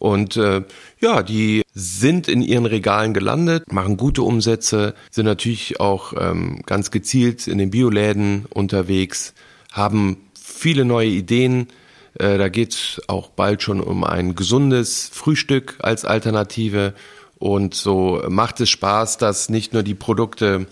Und 0.00 0.38
äh, 0.38 0.62
ja, 1.00 1.22
die 1.22 1.62
sind 1.74 2.26
in 2.26 2.40
ihren 2.40 2.64
Regalen 2.64 3.12
gelandet, 3.12 3.70
machen 3.70 3.98
gute 3.98 4.22
Umsätze, 4.22 4.94
sind 5.10 5.26
natürlich 5.26 5.78
auch 5.78 6.14
ähm, 6.18 6.62
ganz 6.64 6.90
gezielt 6.90 7.46
in 7.46 7.58
den 7.58 7.70
Bioläden 7.70 8.46
unterwegs, 8.48 9.34
haben 9.72 10.16
viele 10.42 10.86
neue 10.86 11.10
Ideen. 11.10 11.68
Äh, 12.14 12.38
da 12.38 12.48
geht 12.48 13.02
auch 13.08 13.28
bald 13.28 13.62
schon 13.62 13.78
um 13.78 14.02
ein 14.02 14.34
gesundes 14.34 15.10
Frühstück 15.12 15.76
als 15.80 16.06
Alternative. 16.06 16.94
Und 17.38 17.74
so 17.74 18.22
macht 18.26 18.58
es 18.62 18.70
Spaß, 18.70 19.18
dass 19.18 19.50
nicht 19.50 19.74
nur 19.74 19.82
die 19.82 19.94
Produkte, 19.94 20.66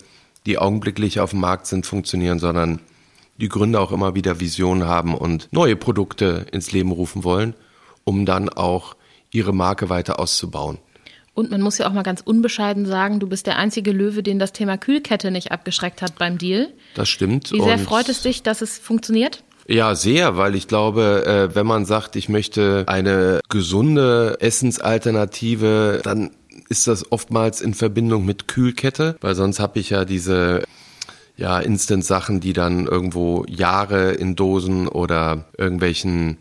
die 0.47 0.57
augenblicklich 0.57 1.21
auf 1.21 1.33
dem 1.33 1.41
Markt 1.41 1.67
sind, 1.67 1.85
funktionieren, 1.85 2.39
sondern 2.39 2.81
die 3.37 3.51
Gründer 3.51 3.83
auch 3.83 3.93
immer 3.93 4.15
wieder 4.15 4.41
Visionen 4.41 4.89
haben 4.89 5.15
und 5.15 5.49
neue 5.51 5.77
Produkte 5.77 6.47
ins 6.51 6.73
Leben 6.73 6.93
rufen 6.93 7.25
wollen, 7.25 7.53
um 8.05 8.25
dann 8.25 8.49
auch 8.49 8.97
ihre 9.31 9.53
Marke 9.53 9.89
weiter 9.89 10.19
auszubauen. 10.19 10.79
Und 11.35 11.53
man 11.53 11.61
muss 11.61 11.79
ja 11.79 11.87
auch 11.87 11.93
mal 11.93 12.03
ganz 12.03 12.21
unbescheiden 12.21 12.85
sagen, 12.85 13.21
du 13.21 13.29
bist 13.29 13.47
der 13.47 13.59
einzige 13.59 13.93
Löwe, 13.93 14.25
den 14.25 14.41
das 14.41 14.53
Thema 14.53 14.77
Kühlkette 14.77 15.31
nicht 15.31 15.53
abgeschreckt 15.53 16.03
hat 16.03 16.19
beim 16.19 16.37
Deal. 16.37 16.69
Das 16.95 17.09
stimmt. 17.09 17.53
Wie 17.53 17.61
sehr 17.61 17.75
Und 17.75 17.81
freut 17.81 18.09
es 18.09 18.23
dich, 18.23 18.43
dass 18.43 18.61
es 18.61 18.79
funktioniert? 18.79 19.45
Ja, 19.69 19.95
sehr, 19.95 20.37
weil 20.37 20.57
ich 20.57 20.67
glaube, 20.67 21.25
äh, 21.27 21.55
wenn 21.55 21.67
man 21.67 21.85
sagt, 21.85 22.17
ich 22.17 22.29
möchte 22.29 22.85
eine 22.89 23.41
gesunde 23.49 24.39
Essensalternative, 24.41 26.01
dann 26.03 26.31
ist 26.69 26.89
das 26.89 27.13
oftmals 27.13 27.61
in 27.61 27.75
Verbindung 27.75 28.25
mit 28.25 28.49
Kühlkette, 28.49 29.17
weil 29.21 29.35
sonst 29.35 29.61
habe 29.61 29.79
ich 29.79 29.91
ja 29.91 30.05
diese 30.05 30.65
ja, 31.37 31.61
Instant-Sachen, 31.61 32.41
die 32.41 32.53
dann 32.53 32.87
irgendwo 32.87 33.45
Jahre 33.47 34.13
in 34.13 34.35
Dosen 34.35 34.89
oder 34.89 35.45
irgendwelchen 35.57 36.39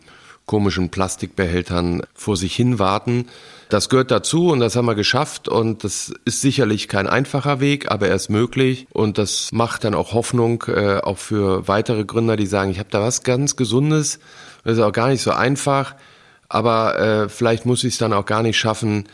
komischen 0.48 0.88
Plastikbehältern 0.88 2.02
vor 2.14 2.36
sich 2.36 2.56
hin 2.56 2.80
warten. 2.80 3.26
Das 3.68 3.88
gehört 3.88 4.10
dazu 4.10 4.48
und 4.48 4.60
das 4.60 4.74
haben 4.74 4.86
wir 4.86 4.94
geschafft 4.96 5.46
und 5.46 5.84
das 5.84 6.12
ist 6.24 6.40
sicherlich 6.40 6.88
kein 6.88 7.06
einfacher 7.06 7.60
Weg, 7.60 7.90
aber 7.90 8.08
er 8.08 8.16
ist 8.16 8.30
möglich 8.30 8.88
und 8.92 9.18
das 9.18 9.50
macht 9.52 9.84
dann 9.84 9.94
auch 9.94 10.14
Hoffnung, 10.14 10.64
äh, 10.66 10.96
auch 10.96 11.18
für 11.18 11.68
weitere 11.68 12.04
Gründer, 12.04 12.36
die 12.36 12.46
sagen, 12.46 12.70
ich 12.70 12.78
habe 12.78 12.88
da 12.90 13.00
was 13.00 13.22
ganz 13.22 13.56
Gesundes, 13.56 14.18
das 14.64 14.78
ist 14.78 14.82
auch 14.82 14.92
gar 14.92 15.08
nicht 15.08 15.22
so 15.22 15.32
einfach, 15.32 15.94
aber 16.48 16.98
äh, 16.98 17.28
vielleicht 17.28 17.66
muss 17.66 17.84
ich 17.84 17.92
es 17.92 17.98
dann 17.98 18.14
auch 18.14 18.24
gar 18.24 18.42
nicht 18.42 18.58
schaffen, 18.58 19.04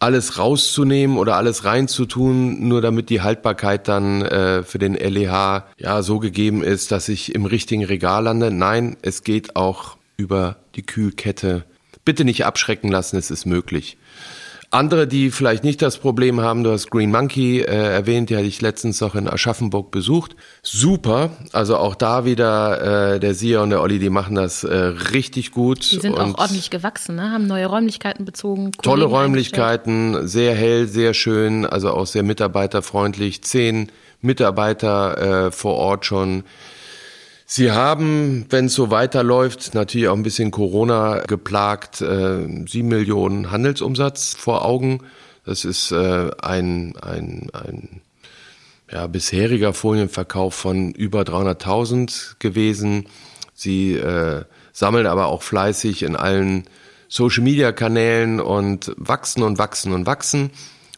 alles 0.00 0.38
rauszunehmen 0.38 1.16
oder 1.16 1.36
alles 1.36 1.64
reinzutun, 1.64 2.66
nur 2.66 2.82
damit 2.82 3.10
die 3.10 3.22
Haltbarkeit 3.22 3.86
dann 3.86 4.22
äh, 4.22 4.64
für 4.64 4.78
den 4.78 4.94
LEH 4.94 5.64
ja 5.78 6.02
so 6.02 6.18
gegeben 6.18 6.64
ist, 6.64 6.90
dass 6.90 7.08
ich 7.08 7.32
im 7.34 7.46
richtigen 7.46 7.84
Regal 7.84 8.24
lande. 8.24 8.50
Nein, 8.50 8.96
es 9.02 9.22
geht 9.22 9.54
auch 9.54 9.96
über 10.16 10.56
die 10.74 10.84
Kühlkette. 10.84 11.64
Bitte 12.04 12.24
nicht 12.24 12.44
abschrecken 12.44 12.90
lassen, 12.90 13.16
es 13.16 13.30
ist 13.30 13.46
möglich. 13.46 13.96
Andere, 14.74 15.06
die 15.06 15.30
vielleicht 15.30 15.62
nicht 15.62 15.80
das 15.82 15.98
Problem 15.98 16.40
haben, 16.40 16.64
du 16.64 16.72
hast 16.72 16.90
Green 16.90 17.12
Monkey 17.12 17.60
äh, 17.60 17.64
erwähnt, 17.64 18.30
die 18.30 18.36
hatte 18.36 18.46
ich 18.46 18.60
letztens 18.60 19.00
noch 19.00 19.14
in 19.14 19.28
Aschaffenburg 19.28 19.92
besucht. 19.92 20.34
Super, 20.62 21.30
also 21.52 21.76
auch 21.76 21.94
da 21.94 22.24
wieder 22.24 23.14
äh, 23.14 23.20
der 23.20 23.34
Sia 23.34 23.60
und 23.62 23.70
der 23.70 23.80
Olli, 23.80 24.00
die 24.00 24.10
machen 24.10 24.34
das 24.34 24.64
äh, 24.64 24.74
richtig 24.74 25.52
gut. 25.52 25.92
Die 25.92 26.00
sind 26.00 26.18
auch 26.18 26.36
ordentlich 26.38 26.70
gewachsen, 26.70 27.14
ne? 27.14 27.30
haben 27.30 27.46
neue 27.46 27.66
Räumlichkeiten 27.66 28.24
bezogen. 28.24 28.72
Tolle 28.82 29.04
Räumlichkeiten, 29.04 30.26
sehr 30.26 30.56
hell, 30.56 30.88
sehr 30.88 31.14
schön, 31.14 31.64
also 31.66 31.92
auch 31.92 32.06
sehr 32.06 32.24
mitarbeiterfreundlich. 32.24 33.42
Zehn 33.44 33.92
Mitarbeiter 34.22 35.46
äh, 35.46 35.50
vor 35.52 35.74
Ort 35.74 36.04
schon 36.04 36.42
Sie 37.46 37.70
haben, 37.70 38.46
wenn 38.48 38.66
es 38.66 38.74
so 38.74 38.90
weiterläuft, 38.90 39.74
natürlich 39.74 40.08
auch 40.08 40.16
ein 40.16 40.22
bisschen 40.22 40.50
Corona 40.50 41.20
geplagt, 41.26 42.00
äh, 42.00 42.46
sieben 42.66 42.88
Millionen 42.88 43.50
Handelsumsatz 43.50 44.34
vor 44.34 44.64
Augen. 44.64 45.00
Das 45.44 45.64
ist 45.64 45.92
äh, 45.92 46.30
ein, 46.40 46.96
ein, 47.02 47.48
ein 47.52 48.00
ja, 48.90 49.06
bisheriger 49.06 49.74
Folienverkauf 49.74 50.54
von 50.54 50.92
über 50.92 51.22
300.000 51.22 52.36
gewesen. 52.38 53.06
Sie 53.52 53.92
äh, 53.92 54.44
sammeln 54.72 55.06
aber 55.06 55.26
auch 55.26 55.42
fleißig 55.42 56.02
in 56.02 56.16
allen 56.16 56.64
Social-Media-Kanälen 57.08 58.40
und 58.40 58.92
wachsen 58.96 59.42
und 59.42 59.58
wachsen 59.58 59.92
und 59.92 60.06
wachsen 60.06 60.50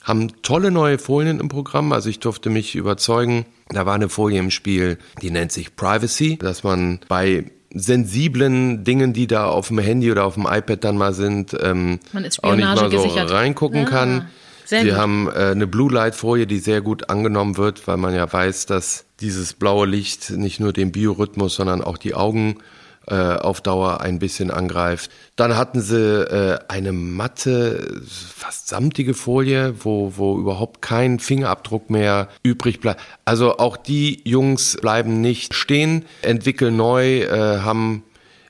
haben 0.06 0.40
tolle 0.42 0.70
neue 0.70 0.98
Folien 0.98 1.40
im 1.40 1.48
Programm. 1.48 1.92
Also 1.92 2.08
ich 2.08 2.20
durfte 2.20 2.48
mich 2.48 2.76
überzeugen. 2.76 3.44
Da 3.68 3.86
war 3.86 3.94
eine 3.94 4.08
Folie 4.08 4.38
im 4.38 4.52
Spiel, 4.52 4.98
die 5.20 5.32
nennt 5.32 5.50
sich 5.50 5.74
Privacy, 5.74 6.38
dass 6.38 6.62
man 6.62 7.00
bei 7.08 7.50
sensiblen 7.74 8.84
Dingen, 8.84 9.12
die 9.12 9.26
da 9.26 9.46
auf 9.46 9.68
dem 9.68 9.80
Handy 9.80 10.10
oder 10.12 10.24
auf 10.24 10.34
dem 10.34 10.46
iPad 10.46 10.84
dann 10.84 10.96
mal 10.96 11.12
sind, 11.12 11.56
ähm, 11.60 11.98
auch 12.14 12.20
nicht 12.20 12.42
mal 12.42 12.78
so 12.78 12.88
gesichert. 12.88 13.32
reingucken 13.32 13.82
ja, 13.82 13.88
kann. 13.88 14.28
Sie 14.64 14.84
gut. 14.84 14.92
haben 14.92 15.28
äh, 15.28 15.50
eine 15.50 15.66
Blue 15.66 15.92
Light 15.92 16.14
Folie, 16.14 16.46
die 16.46 16.58
sehr 16.58 16.80
gut 16.80 17.10
angenommen 17.10 17.56
wird, 17.56 17.86
weil 17.88 17.96
man 17.96 18.14
ja 18.14 18.32
weiß, 18.32 18.66
dass 18.66 19.06
dieses 19.20 19.54
blaue 19.54 19.86
Licht 19.86 20.30
nicht 20.30 20.60
nur 20.60 20.72
den 20.72 20.92
Biorhythmus, 20.92 21.56
sondern 21.56 21.82
auch 21.82 21.98
die 21.98 22.14
Augen 22.14 22.58
äh, 23.08 23.14
auf 23.14 23.60
Dauer 23.60 24.00
ein 24.00 24.18
bisschen 24.18 24.50
angreift. 24.50 25.10
Dann 25.36 25.56
hatten 25.56 25.80
sie 25.80 25.96
äh, 25.96 26.58
eine 26.68 26.92
matte, 26.92 28.02
fast 28.06 28.68
samtige 28.68 29.14
Folie, 29.14 29.74
wo, 29.84 30.14
wo 30.16 30.38
überhaupt 30.38 30.82
kein 30.82 31.18
Fingerabdruck 31.18 31.90
mehr 31.90 32.28
übrig 32.42 32.80
bleibt. 32.80 33.00
Also 33.24 33.58
auch 33.58 33.76
die 33.76 34.22
Jungs 34.24 34.76
bleiben 34.80 35.20
nicht 35.20 35.54
stehen, 35.54 36.04
entwickeln 36.22 36.76
neu, 36.76 37.20
äh, 37.20 37.60
haben 37.60 38.02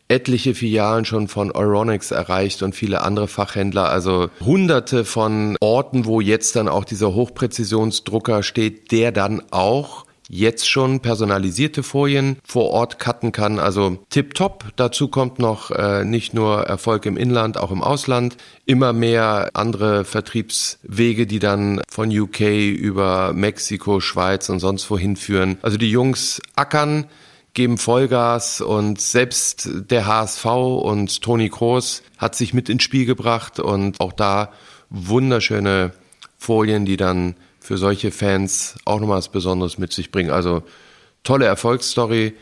etliche 0.09 0.55
Filialen 0.55 1.05
schon 1.05 1.29
von 1.29 1.51
Euronics 1.51 2.11
erreicht 2.11 2.63
und 2.63 2.75
viele 2.75 3.03
andere 3.03 3.29
Fachhändler, 3.29 3.89
also 3.89 4.31
hunderte 4.45 5.05
von 5.05 5.57
Orten, 5.61 6.07
wo 6.07 6.21
jetzt 6.21 6.55
dann 6.57 6.69
auch 6.69 6.85
dieser 6.85 7.13
Hochpräzisionsdrucker 7.15 8.43
steht, 8.43 8.93
der 8.93 9.11
dann 9.11 9.43
auch 9.51 10.06
jetzt 10.29 10.69
schon 10.69 11.01
personalisierte 11.01 11.83
Folien 11.83 12.39
vor 12.45 12.71
Ort 12.71 12.99
cutten 12.99 13.33
kann. 13.33 13.59
Also 13.59 13.99
tipptopp. 14.11 14.65
Dazu 14.77 15.09
kommt 15.09 15.39
noch 15.39 15.71
äh, 15.71 16.05
nicht 16.05 16.35
nur 16.35 16.63
Erfolg 16.63 17.07
im 17.07 17.17
Inland, 17.17 17.59
auch 17.59 17.71
im 17.71 17.83
Ausland. 17.83 18.37
Immer 18.65 18.93
mehr 18.93 19.51
andere 19.55 20.05
Vertriebswege, 20.05 21.27
die 21.27 21.39
dann 21.39 21.81
von 21.89 22.17
UK 22.17 22.41
über 22.41 23.33
Mexiko, 23.33 24.01
Schweiz 24.01 24.49
und 24.49 24.61
sonst 24.61 24.91
wohin 24.91 25.17
führen. 25.17 25.59
Also 25.63 25.77
die 25.77 25.91
Jungs 25.91 26.41
ackern 26.57 27.07
geben 27.55 27.79
Vollgas 27.79 28.61
und 28.61 29.01
selbst 29.01 29.69
der 29.91 30.07
HSV 30.07 30.45
und 30.45 31.23
Toni 31.23 31.49
Kroos 31.49 32.03
hat 32.19 32.35
sich 32.35 32.53
mit 32.53 32.69
ins 32.69 32.83
Spiel 32.83 33.07
gebracht 33.07 33.59
und 33.59 33.99
auch 33.99 34.13
da 34.13 34.53
wunderschöne 34.91 35.93
Folien, 36.37 36.85
die 36.85 36.99
dann 36.99 37.35
für 37.67 37.79
solche 37.79 38.13
Fans 38.13 38.77
auch 38.85 39.01
nochmal 39.01 39.19
was 39.19 39.29
Besonderes 39.29 39.77
mit 39.77 39.93
sich 39.93 40.13
bringen. 40.13 40.31
Also 40.31 40.63
tolle 41.25 41.47
Erfolgsstory. 41.47 42.35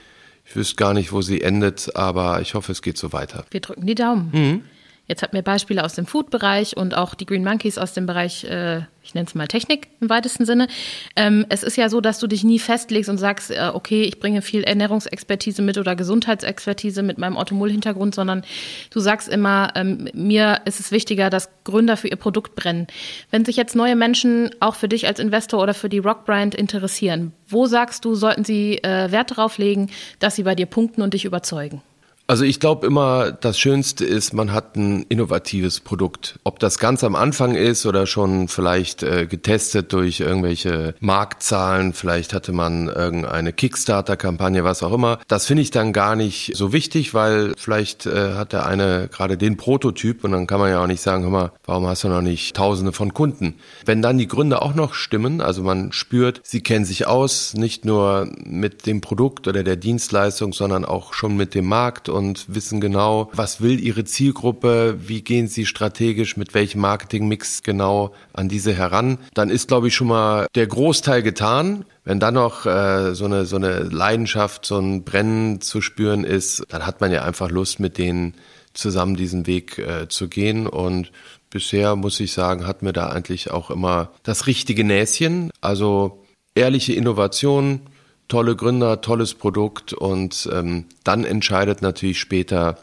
Ich 0.45 0.55
wüsste 0.55 0.77
gar 0.77 0.93
nicht, 0.93 1.13
wo 1.13 1.23
sie 1.23 1.41
endet, 1.41 1.97
aber 1.97 2.43
ich 2.43 2.53
hoffe, 2.53 2.73
es 2.73 2.83
geht 2.83 2.99
so 2.99 3.15
weiter. 3.15 3.47
Wir 3.51 3.61
drücken 3.61 3.87
die 3.87 3.95
Daumen. 3.95 4.31
Mhm. 4.33 4.63
Jetzt 5.07 5.23
hatten 5.23 5.35
wir 5.35 5.43
Beispiele 5.43 5.85
aus 5.85 5.95
dem 5.95 6.07
Food-Bereich 6.07 6.77
und 6.77 6.95
auch 6.95 7.15
die 7.15 7.27
Green 7.27 7.45
Monkeys 7.45 7.79
aus 7.79 7.93
dem 7.93 8.07
Bereich 8.07 8.45
äh, 8.45 8.83
ich 9.05 9.15
nenne 9.15 9.27
es 9.27 9.35
mal 9.35 9.47
Technik 9.47 9.89
im 10.01 10.09
weitesten 10.09 10.47
Sinne. 10.47 10.67
Ähm, 11.15 11.45
es 11.51 11.63
ist 11.63 11.77
ja 11.77 11.89
so, 11.89 12.01
dass 12.01 12.19
du 12.19 12.27
dich 12.27 12.43
nie 12.43 12.59
festlegst 12.59 13.11
und 13.11 13.19
sagst, 13.19 13.51
äh, 13.51 13.71
okay, 13.73 14.03
ich 14.03 14.19
bringe 14.19 14.43
viel 14.43 14.65
Ernährungsexpertise 14.65 15.63
mit 15.63 15.79
oder 15.79 15.95
Gesundheitsexpertise 15.95 17.03
mit 17.03 17.19
meinem 17.19 17.37
Automol-Hintergrund, 17.37 18.15
sondern 18.15 18.43
du 18.91 19.01
sagst 19.01 19.29
immer, 19.29 19.73
ähm, 19.75 20.09
mir 20.15 20.63
ist 20.65 20.81
es 20.81 20.91
wichtiger, 20.91 21.31
dass 21.31 21.51
Gründer 21.65 21.97
für 21.97 22.09
ihr 22.09 22.17
Produkt 22.17 22.57
brennen. 22.57 22.87
Wenn 23.31 23.45
sich 23.45 23.57
jetzt 23.57 23.77
neue 23.77 23.97
Menschen 23.97 24.51
auch 24.61 24.75
für 24.75 24.89
dich 24.89 25.07
als 25.07 25.21
Investor 25.21 25.63
oder 25.63 25.75
für 25.75 25.89
die 25.89 25.99
Rockbrand 25.99 26.55
interessieren, 26.55 27.33
wo 27.47 27.67
sagst 27.67 28.05
du, 28.05 28.15
sollten 28.15 28.45
sie 28.45 28.79
äh, 28.79 29.11
Wert 29.13 29.33
darauf 29.33 29.59
legen, 29.59 29.91
dass 30.19 30.37
sie 30.37 30.45
bei 30.45 30.55
dir 30.55 30.67
punkten 30.67 31.03
und 31.03 31.15
dich 31.15 31.27
überzeugen? 31.27 31.83
Also 32.27 32.45
ich 32.45 32.59
glaube 32.59 32.87
immer, 32.87 33.33
das 33.33 33.59
Schönste 33.59 34.07
ist, 34.07 34.33
man 34.33 34.55
hat 34.55 34.77
ein 34.77 35.05
innovatives 35.11 35.81
Produkt. 35.81 36.39
Ob 36.43 36.59
das 36.59 36.79
ganz 36.79 37.05
am 37.05 37.17
Anfang 37.17 37.55
ist 37.55 37.85
oder 37.85 38.07
schon 38.07 38.49
vielleicht 38.49 39.03
äh, 39.03 39.27
getestet 39.27 39.93
durch 39.93 40.21
irgendwelche 40.21 40.95
Marktzahlen, 41.01 41.93
vielleicht 41.93 42.33
hatte 42.33 42.53
man 42.53 42.89
irgendeine 42.89 43.53
Kickstarter-Kampagne, 43.53 44.65
was 44.65 44.83
auch 44.83 44.95
immer. 44.95 45.19
Das 45.29 45.45
finde 45.45 45.63
ich 45.65 45.71
dann 45.71 45.93
gar 45.93 46.17
nicht 46.17 46.53
so 46.55 46.73
wichtig, 46.73 47.13
weil 47.13 47.53
vielleicht 47.59 48.07
äh, 48.07 48.33
hat 48.33 48.55
der 48.55 48.65
eine 48.65 49.09
gerade 49.13 49.37
den 49.37 49.59
Prototyp 49.59 50.25
und 50.25 50.33
dann 50.33 50.47
kann 50.47 50.61
man 50.61 50.71
ja 50.71 50.83
auch 50.83 50.87
nicht 50.87 51.03
sagen, 51.03 51.25
hör 51.25 51.31
mal, 51.31 51.53
warum 51.67 51.87
hast 51.87 52.05
du 52.05 52.09
noch 52.09 52.23
nicht 52.23 52.57
Tausende 52.57 52.93
von 52.93 53.13
Kunden? 53.13 53.57
Wenn 53.85 54.01
dann 54.01 54.17
die 54.17 54.29
Gründe 54.29 54.63
auch 54.63 54.75
noch 54.75 54.95
stimmen, 54.95 55.43
also 55.43 55.63
man 55.63 55.93
spürt, 55.93 56.41
sie 56.43 56.63
kennen 56.63 56.87
sich 56.87 57.07
aus, 57.07 57.53
nicht 57.53 57.85
nur 57.85 58.33
mit 58.45 58.87
dem 58.87 59.03
Produkt 59.03 59.47
oder 59.47 59.63
der 59.63 59.77
Dienstleistung, 59.77 60.55
sondern 60.55 60.87
auch 60.87 61.13
schon 61.13 61.37
mit 61.37 61.55
dem 61.55 61.67
Markt 61.67 62.09
und 62.15 62.55
wissen 62.55 62.81
genau, 62.81 63.31
was 63.35 63.61
will 63.61 63.79
ihre 63.79 64.05
Zielgruppe, 64.05 64.97
wie 65.07 65.23
gehen 65.23 65.49
sie 65.49 65.67
strategisch, 65.67 66.37
mit 66.37 66.55
welchem 66.55 66.81
Marketingmix 66.81 67.63
genau 67.63 68.15
an 68.33 68.49
diese 68.49 68.73
heran, 68.73 69.19
dann 69.35 69.51
ist, 69.51 69.69
glaube 69.69 69.89
ich, 69.89 69.95
schon 69.95 70.09
mal 70.09 70.47
der 70.55 70.67
Großteil 70.67 71.23
getan. 71.23 71.85
Wenn 72.05 72.21
dann 72.21 72.35
noch 72.35 72.67
äh, 72.67 73.15
so, 73.15 73.25
eine, 73.25 73.45
so 73.45 73.57
eine 73.57 73.81
Leidenschaft, 73.81 74.65
so 74.65 74.79
ein 74.79 75.05
Brennen 75.05 75.61
zu 75.61 75.81
spüren 75.81 76.25
ist, 76.25 76.65
dann 76.69 76.87
hat 76.87 77.01
man 77.01 77.13
ja 77.13 77.23
einfach 77.23 77.51
Lust, 77.51 77.81
mit 77.81 77.99
denen 77.99 78.35
zusammen 78.75 79.17
diesen 79.17 79.47
Weg 79.47 79.79
äh, 79.79 80.09
zu 80.09 80.29
gehen. 80.29 80.67
Und 80.67 81.13
bisher, 81.51 81.97
muss 81.97 82.21
ich 82.21 82.33
sagen, 82.33 82.67
hat 82.67 82.83
mir 82.83 82.93
da 82.93 83.09
eigentlich 83.09 83.51
auch 83.51 83.71
immer 83.71 84.11
das 84.23 84.47
richtige 84.47 84.85
Näschen. 84.85 85.51
Also 85.61 86.25
ehrliche 86.55 86.93
Innovation, 86.93 87.81
tolle 88.29 88.57
Gründer, 88.57 89.01
tolles 89.01 89.35
Produkt 89.35 89.93
und 89.93 90.49
ähm, 90.53 90.87
dann 91.05 91.25
entscheidet 91.25 91.83
natürlich 91.83 92.19
später 92.19 92.79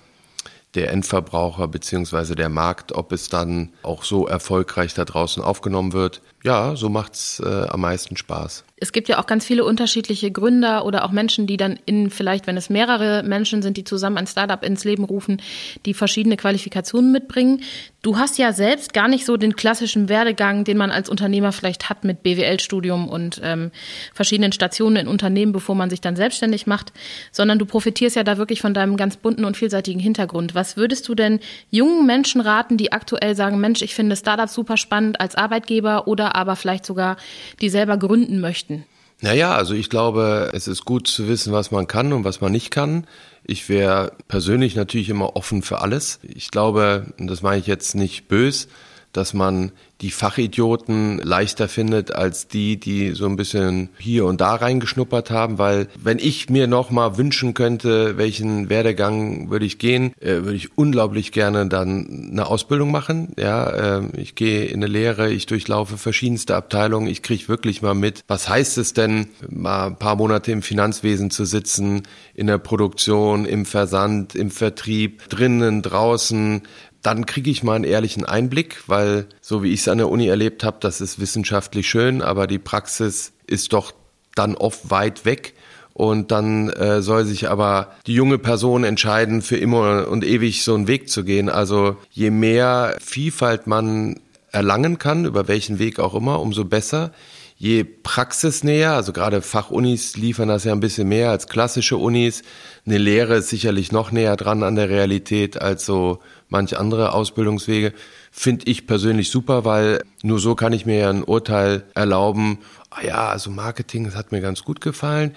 der 0.75 0.91
Endverbraucher 0.91 1.67
beziehungsweise 1.67 2.35
der 2.35 2.49
Markt, 2.49 2.93
ob 2.93 3.11
es 3.11 3.29
dann 3.29 3.69
auch 3.83 4.03
so 4.03 4.27
erfolgreich 4.27 4.93
da 4.93 5.03
draußen 5.03 5.43
aufgenommen 5.43 5.93
wird. 5.93 6.21
Ja, 6.43 6.75
so 6.75 6.89
macht's 6.89 7.39
äh, 7.39 7.67
am 7.69 7.81
meisten 7.81 8.17
Spaß. 8.17 8.63
Es 8.77 8.91
gibt 8.91 9.09
ja 9.09 9.19
auch 9.19 9.27
ganz 9.27 9.45
viele 9.45 9.63
unterschiedliche 9.63 10.31
Gründer 10.31 10.85
oder 10.85 11.05
auch 11.05 11.11
Menschen, 11.11 11.45
die 11.45 11.57
dann 11.57 11.77
in 11.85 12.09
vielleicht, 12.09 12.47
wenn 12.47 12.57
es 12.57 12.69
mehrere 12.69 13.21
Menschen 13.21 13.61
sind, 13.61 13.77
die 13.77 13.83
zusammen 13.83 14.17
ein 14.17 14.27
Startup 14.27 14.63
ins 14.63 14.83
Leben 14.83 15.03
rufen, 15.03 15.41
die 15.85 15.93
verschiedene 15.93 16.37
Qualifikationen 16.37 17.11
mitbringen. 17.11 17.61
Du 18.03 18.17
hast 18.17 18.39
ja 18.39 18.51
selbst 18.51 18.95
gar 18.95 19.07
nicht 19.07 19.27
so 19.27 19.37
den 19.37 19.55
klassischen 19.55 20.09
Werdegang, 20.09 20.63
den 20.63 20.75
man 20.75 20.89
als 20.89 21.07
Unternehmer 21.07 21.51
vielleicht 21.51 21.87
hat 21.87 22.03
mit 22.03 22.23
BWL-Studium 22.23 23.07
und 23.07 23.39
ähm, 23.43 23.69
verschiedenen 24.11 24.53
Stationen 24.53 24.95
in 24.95 25.07
Unternehmen, 25.07 25.51
bevor 25.51 25.75
man 25.75 25.91
sich 25.91 26.01
dann 26.01 26.15
selbstständig 26.15 26.65
macht, 26.65 26.93
sondern 27.31 27.59
du 27.59 27.67
profitierst 27.67 28.15
ja 28.15 28.23
da 28.23 28.39
wirklich 28.39 28.59
von 28.59 28.73
deinem 28.73 28.97
ganz 28.97 29.17
bunten 29.17 29.45
und 29.45 29.55
vielseitigen 29.55 29.99
Hintergrund. 29.99 30.55
Was 30.55 30.77
würdest 30.77 31.07
du 31.09 31.13
denn 31.13 31.41
jungen 31.69 32.07
Menschen 32.07 32.41
raten, 32.41 32.75
die 32.75 32.91
aktuell 32.91 33.35
sagen, 33.35 33.59
Mensch, 33.59 33.83
ich 33.83 33.93
finde 33.93 34.15
Startups 34.15 34.55
super 34.55 34.77
spannend 34.77 35.21
als 35.21 35.35
Arbeitgeber 35.35 36.07
oder 36.07 36.33
aber 36.33 36.55
vielleicht 36.55 36.87
sogar 36.87 37.17
die 37.61 37.69
selber 37.69 37.97
gründen 37.97 38.39
möchten? 38.41 38.83
Naja, 39.21 39.53
also 39.53 39.75
ich 39.75 39.91
glaube, 39.91 40.49
es 40.53 40.67
ist 40.67 40.83
gut 40.83 41.07
zu 41.07 41.27
wissen, 41.27 41.53
was 41.53 41.69
man 41.69 41.85
kann 41.85 42.11
und 42.11 42.23
was 42.23 42.41
man 42.41 42.51
nicht 42.51 42.71
kann. 42.71 43.05
Ich 43.43 43.69
wäre 43.69 44.13
persönlich 44.27 44.75
natürlich 44.75 45.09
immer 45.09 45.35
offen 45.35 45.61
für 45.61 45.79
alles. 45.81 46.19
Ich 46.23 46.49
glaube, 46.49 47.05
und 47.19 47.27
das 47.27 47.43
meine 47.43 47.59
ich 47.59 47.67
jetzt 47.67 47.93
nicht 47.93 48.27
bös, 48.27 48.67
dass 49.13 49.33
man 49.33 49.71
die 50.01 50.11
Fachidioten 50.11 51.19
leichter 51.19 51.67
findet 51.67 52.13
als 52.13 52.47
die, 52.47 52.79
die 52.79 53.11
so 53.11 53.27
ein 53.27 53.35
bisschen 53.35 53.89
hier 53.99 54.25
und 54.25 54.41
da 54.41 54.55
reingeschnuppert 54.55 55.29
haben, 55.29 55.59
weil 55.59 55.87
wenn 56.01 56.17
ich 56.17 56.49
mir 56.49 56.67
noch 56.67 56.89
mal 56.89 57.17
wünschen 57.17 57.53
könnte, 57.53 58.17
welchen 58.17 58.69
Werdegang 58.69 59.51
würde 59.51 59.65
ich 59.65 59.77
gehen, 59.77 60.13
äh, 60.19 60.43
würde 60.43 60.55
ich 60.55 60.75
unglaublich 60.77 61.31
gerne 61.31 61.67
dann 61.67 62.29
eine 62.31 62.47
Ausbildung 62.47 62.91
machen. 62.91 63.33
Ja, 63.37 63.99
äh, 63.99 64.01
ich 64.17 64.35
gehe 64.35 64.65
in 64.65 64.83
eine 64.83 64.91
Lehre, 64.91 65.31
ich 65.31 65.45
durchlaufe 65.45 65.97
verschiedenste 65.97 66.55
Abteilungen, 66.55 67.07
ich 67.07 67.21
kriege 67.21 67.47
wirklich 67.47 67.81
mal 67.81 67.93
mit, 67.93 68.23
was 68.27 68.49
heißt 68.49 68.79
es 68.79 68.93
denn, 68.93 69.27
mal 69.49 69.87
ein 69.87 69.97
paar 69.97 70.15
Monate 70.15 70.51
im 70.51 70.63
Finanzwesen 70.63 71.29
zu 71.29 71.45
sitzen, 71.45 72.03
in 72.33 72.47
der 72.47 72.57
Produktion, 72.57 73.45
im 73.45 73.65
Versand, 73.65 74.33
im 74.33 74.49
Vertrieb, 74.49 75.29
drinnen, 75.29 75.83
draußen, 75.83 76.63
dann 77.01 77.25
kriege 77.25 77.49
ich 77.49 77.63
mal 77.63 77.75
einen 77.75 77.83
ehrlichen 77.83 78.25
Einblick, 78.25 78.83
weil 78.87 79.27
so 79.41 79.63
wie 79.63 79.73
ich 79.73 79.81
es 79.81 79.87
an 79.87 79.97
der 79.97 80.09
Uni 80.09 80.27
erlebt 80.27 80.63
habe, 80.63 80.77
das 80.79 81.01
ist 81.01 81.19
wissenschaftlich 81.19 81.89
schön, 81.89 82.21
aber 82.21 82.47
die 82.47 82.59
Praxis 82.59 83.33
ist 83.47 83.73
doch 83.73 83.93
dann 84.35 84.55
oft 84.55 84.89
weit 84.91 85.25
weg. 85.25 85.53
Und 85.93 86.31
dann 86.31 86.69
äh, 86.69 87.01
soll 87.01 87.25
sich 87.25 87.49
aber 87.49 87.91
die 88.07 88.13
junge 88.13 88.37
Person 88.37 88.85
entscheiden, 88.85 89.41
für 89.41 89.57
immer 89.57 90.07
und 90.07 90.23
ewig 90.23 90.63
so 90.63 90.73
einen 90.73 90.87
Weg 90.87 91.09
zu 91.09 91.25
gehen. 91.25 91.49
Also 91.49 91.97
je 92.11 92.31
mehr 92.31 92.95
Vielfalt 93.01 93.67
man 93.67 94.19
erlangen 94.51 94.97
kann, 94.97 95.25
über 95.25 95.47
welchen 95.47 95.79
Weg 95.79 95.99
auch 95.99 96.15
immer, 96.15 96.39
umso 96.39 96.63
besser. 96.63 97.11
Je 97.57 97.83
praxisnäher, 97.83 98.93
also 98.93 99.13
gerade 99.13 99.41
Fachunis 99.41 100.17
liefern 100.17 100.47
das 100.47 100.63
ja 100.63 100.71
ein 100.71 100.79
bisschen 100.79 101.07
mehr 101.07 101.29
als 101.29 101.47
klassische 101.47 101.97
Unis. 101.97 102.41
Eine 102.85 102.97
Lehre 102.97 103.35
ist 103.35 103.49
sicherlich 103.49 103.91
noch 103.91 104.11
näher 104.11 104.35
dran 104.35 104.63
an 104.63 104.75
der 104.75 104.89
Realität 104.89 105.61
als 105.61 105.85
so 105.85 106.21
manche 106.51 106.79
andere 106.79 107.13
Ausbildungswege, 107.13 107.93
finde 108.29 108.67
ich 108.67 108.85
persönlich 108.85 109.31
super, 109.31 109.65
weil 109.65 110.03
nur 110.21 110.39
so 110.39 110.53
kann 110.53 110.73
ich 110.73 110.85
mir 110.85 110.99
ja 110.99 111.09
ein 111.09 111.23
Urteil 111.23 111.83
erlauben, 111.95 112.59
ah 112.91 113.03
ja, 113.03 113.29
also 113.29 113.49
Marketing, 113.49 114.05
das 114.05 114.15
hat 114.15 114.31
mir 114.31 114.41
ganz 114.41 114.63
gut 114.63 114.81
gefallen. 114.81 115.35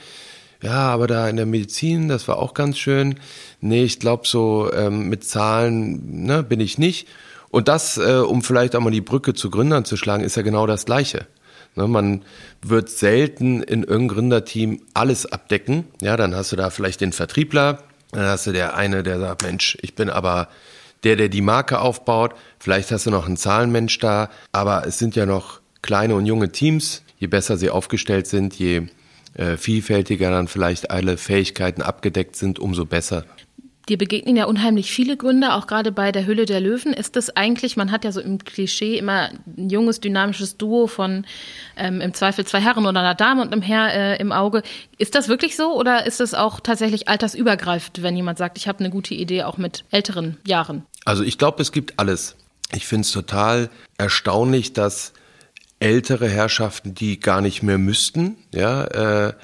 Ja, 0.62 0.88
aber 0.88 1.06
da 1.06 1.28
in 1.28 1.36
der 1.36 1.46
Medizin, 1.46 2.08
das 2.08 2.26
war 2.26 2.38
auch 2.38 2.54
ganz 2.54 2.78
schön. 2.78 3.16
Nee, 3.60 3.84
ich 3.84 4.00
glaube 4.00 4.26
so 4.26 4.72
ähm, 4.72 5.08
mit 5.08 5.24
Zahlen 5.24 6.24
ne, 6.24 6.42
bin 6.42 6.60
ich 6.60 6.78
nicht. 6.78 7.06
Und 7.50 7.68
das, 7.68 7.98
äh, 7.98 8.14
um 8.16 8.42
vielleicht 8.42 8.74
auch 8.74 8.80
mal 8.80 8.90
die 8.90 9.00
Brücke 9.00 9.34
zu 9.34 9.50
Gründern 9.50 9.84
zu 9.84 9.96
schlagen, 9.96 10.24
ist 10.24 10.36
ja 10.36 10.42
genau 10.42 10.66
das 10.66 10.86
Gleiche. 10.86 11.26
Ne, 11.76 11.86
man 11.86 12.22
wird 12.62 12.88
selten 12.88 13.62
in 13.62 13.82
irgendeinem 13.82 14.08
Gründerteam 14.08 14.80
alles 14.94 15.26
abdecken. 15.26 15.84
Ja, 16.00 16.16
dann 16.16 16.34
hast 16.34 16.50
du 16.52 16.56
da 16.56 16.70
vielleicht 16.70 17.02
den 17.02 17.12
Vertriebler, 17.12 17.80
dann 18.12 18.24
hast 18.24 18.46
du 18.46 18.52
der 18.52 18.74
eine, 18.76 19.02
der 19.02 19.20
sagt, 19.20 19.42
Mensch, 19.42 19.76
ich 19.82 19.94
bin 19.94 20.08
aber 20.08 20.48
der, 21.04 21.16
der 21.16 21.28
die 21.28 21.42
Marke 21.42 21.80
aufbaut. 21.80 22.34
Vielleicht 22.58 22.90
hast 22.90 23.06
du 23.06 23.10
noch 23.10 23.26
einen 23.26 23.36
Zahlenmensch 23.36 23.98
da, 23.98 24.30
aber 24.52 24.86
es 24.86 24.98
sind 24.98 25.16
ja 25.16 25.26
noch 25.26 25.60
kleine 25.82 26.14
und 26.14 26.26
junge 26.26 26.50
Teams. 26.50 27.02
Je 27.18 27.26
besser 27.26 27.56
sie 27.56 27.70
aufgestellt 27.70 28.26
sind, 28.26 28.54
je 28.54 28.82
äh, 29.34 29.56
vielfältiger 29.56 30.30
dann 30.30 30.48
vielleicht 30.48 30.90
alle 30.90 31.16
Fähigkeiten 31.16 31.82
abgedeckt 31.82 32.36
sind, 32.36 32.58
umso 32.58 32.84
besser. 32.84 33.24
Dir 33.88 33.98
begegnen 33.98 34.36
ja 34.36 34.46
unheimlich 34.46 34.90
viele 34.90 35.16
Gründer, 35.16 35.56
auch 35.56 35.66
gerade 35.66 35.92
bei 35.92 36.10
der 36.10 36.26
Hülle 36.26 36.46
der 36.46 36.60
Löwen. 36.60 36.94
Ist 36.94 37.16
das 37.16 37.36
eigentlich, 37.36 37.76
man 37.76 37.90
hat 37.90 38.04
ja 38.04 38.12
so 38.12 38.20
im 38.20 38.38
Klischee 38.38 38.96
immer 38.96 39.30
ein 39.58 39.68
junges, 39.68 40.00
dynamisches 40.00 40.56
Duo 40.56 40.86
von 40.86 41.26
ähm, 41.76 42.00
im 42.00 42.14
Zweifel 42.14 42.46
zwei 42.46 42.60
Herren 42.60 42.86
oder 42.86 43.00
einer 43.00 43.14
Dame 43.14 43.42
und 43.42 43.52
einem 43.52 43.60
Herr 43.60 43.92
äh, 43.92 44.20
im 44.20 44.32
Auge. 44.32 44.62
Ist 44.96 45.14
das 45.14 45.28
wirklich 45.28 45.54
so 45.56 45.78
oder 45.78 46.06
ist 46.06 46.22
es 46.22 46.32
auch 46.32 46.60
tatsächlich 46.60 47.08
altersübergreifend, 47.08 48.02
wenn 48.02 48.16
jemand 48.16 48.38
sagt, 48.38 48.56
ich 48.56 48.68
habe 48.68 48.78
eine 48.78 48.90
gute 48.90 49.12
Idee 49.12 49.42
auch 49.42 49.58
mit 49.58 49.84
älteren 49.90 50.38
Jahren? 50.46 50.86
Also 51.04 51.22
ich 51.22 51.36
glaube, 51.36 51.60
es 51.60 51.70
gibt 51.70 51.98
alles. 51.98 52.36
Ich 52.72 52.86
finde 52.86 53.02
es 53.02 53.12
total 53.12 53.68
erstaunlich, 53.98 54.72
dass 54.72 55.12
ältere 55.78 56.28
Herrschaften, 56.28 56.94
die 56.94 57.20
gar 57.20 57.42
nicht 57.42 57.62
mehr 57.62 57.76
müssten, 57.76 58.36
ja, 58.54 58.84
äh, 58.84 59.34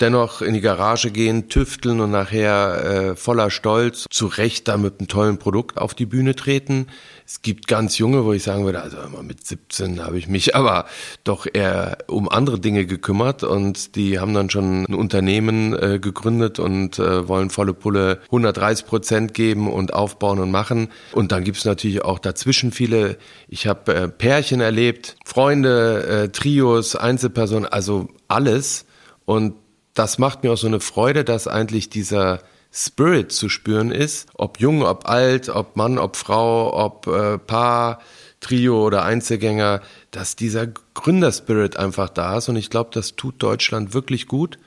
dennoch 0.00 0.42
in 0.42 0.54
die 0.54 0.60
Garage 0.60 1.10
gehen, 1.10 1.48
tüfteln 1.48 2.00
und 2.00 2.10
nachher 2.10 2.84
äh, 2.84 3.16
voller 3.16 3.50
Stolz 3.50 4.06
zu 4.10 4.26
Recht 4.26 4.68
da 4.68 4.76
mit 4.76 4.98
einem 4.98 5.08
tollen 5.08 5.38
Produkt 5.38 5.78
auf 5.78 5.94
die 5.94 6.06
Bühne 6.06 6.34
treten. 6.34 6.86
Es 7.26 7.42
gibt 7.42 7.66
ganz 7.66 7.98
junge, 7.98 8.24
wo 8.24 8.32
ich 8.32 8.42
sagen 8.42 8.64
würde, 8.64 8.80
also 8.80 8.98
immer 8.98 9.22
mit 9.22 9.46
17 9.46 10.04
habe 10.04 10.18
ich 10.18 10.28
mich 10.28 10.54
aber 10.54 10.86
doch 11.24 11.46
eher 11.52 11.98
um 12.06 12.28
andere 12.28 12.60
Dinge 12.60 12.86
gekümmert 12.86 13.42
und 13.42 13.96
die 13.96 14.18
haben 14.18 14.34
dann 14.34 14.50
schon 14.50 14.84
ein 14.84 14.94
Unternehmen 14.94 15.74
äh, 15.74 15.98
gegründet 15.98 16.58
und 16.58 16.98
äh, 16.98 17.28
wollen 17.28 17.50
volle 17.50 17.74
Pulle 17.74 18.20
130 18.26 18.86
Prozent 18.86 19.34
geben 19.34 19.70
und 19.70 19.92
aufbauen 19.94 20.38
und 20.38 20.50
machen. 20.50 20.88
Und 21.12 21.32
dann 21.32 21.44
gibt 21.44 21.58
es 21.58 21.64
natürlich 21.64 22.02
auch 22.04 22.18
dazwischen 22.18 22.72
viele, 22.72 23.18
ich 23.48 23.66
habe 23.66 23.94
äh, 23.94 24.08
Pärchen 24.08 24.60
erlebt, 24.60 25.16
Freunde, 25.24 26.06
äh, 26.06 26.28
Trios, 26.28 26.94
Einzelpersonen, 26.96 27.66
also 27.66 28.08
alles. 28.28 28.86
Und 29.24 29.54
das 29.98 30.18
macht 30.18 30.44
mir 30.44 30.52
auch 30.52 30.58
so 30.58 30.66
eine 30.68 30.80
Freude, 30.80 31.24
dass 31.24 31.48
eigentlich 31.48 31.90
dieser 31.90 32.40
Spirit 32.72 33.32
zu 33.32 33.48
spüren 33.48 33.90
ist, 33.90 34.28
ob 34.34 34.60
jung, 34.60 34.82
ob 34.82 35.08
alt, 35.08 35.48
ob 35.48 35.76
Mann, 35.76 35.98
ob 35.98 36.16
Frau, 36.16 36.72
ob 36.72 37.06
äh, 37.06 37.38
Paar, 37.38 38.00
Trio 38.40 38.86
oder 38.86 39.02
Einzelgänger, 39.02 39.80
dass 40.12 40.36
dieser 40.36 40.68
Gründerspirit 40.94 41.76
einfach 41.76 42.08
da 42.08 42.38
ist 42.38 42.48
und 42.48 42.56
ich 42.56 42.70
glaube, 42.70 42.90
das 42.92 43.16
tut 43.16 43.42
Deutschland 43.42 43.94
wirklich 43.94 44.28
gut. 44.28 44.58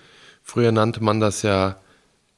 Früher 0.43 0.73
nannte 0.73 1.01
man 1.01 1.21
das 1.21 1.43
ja 1.43 1.77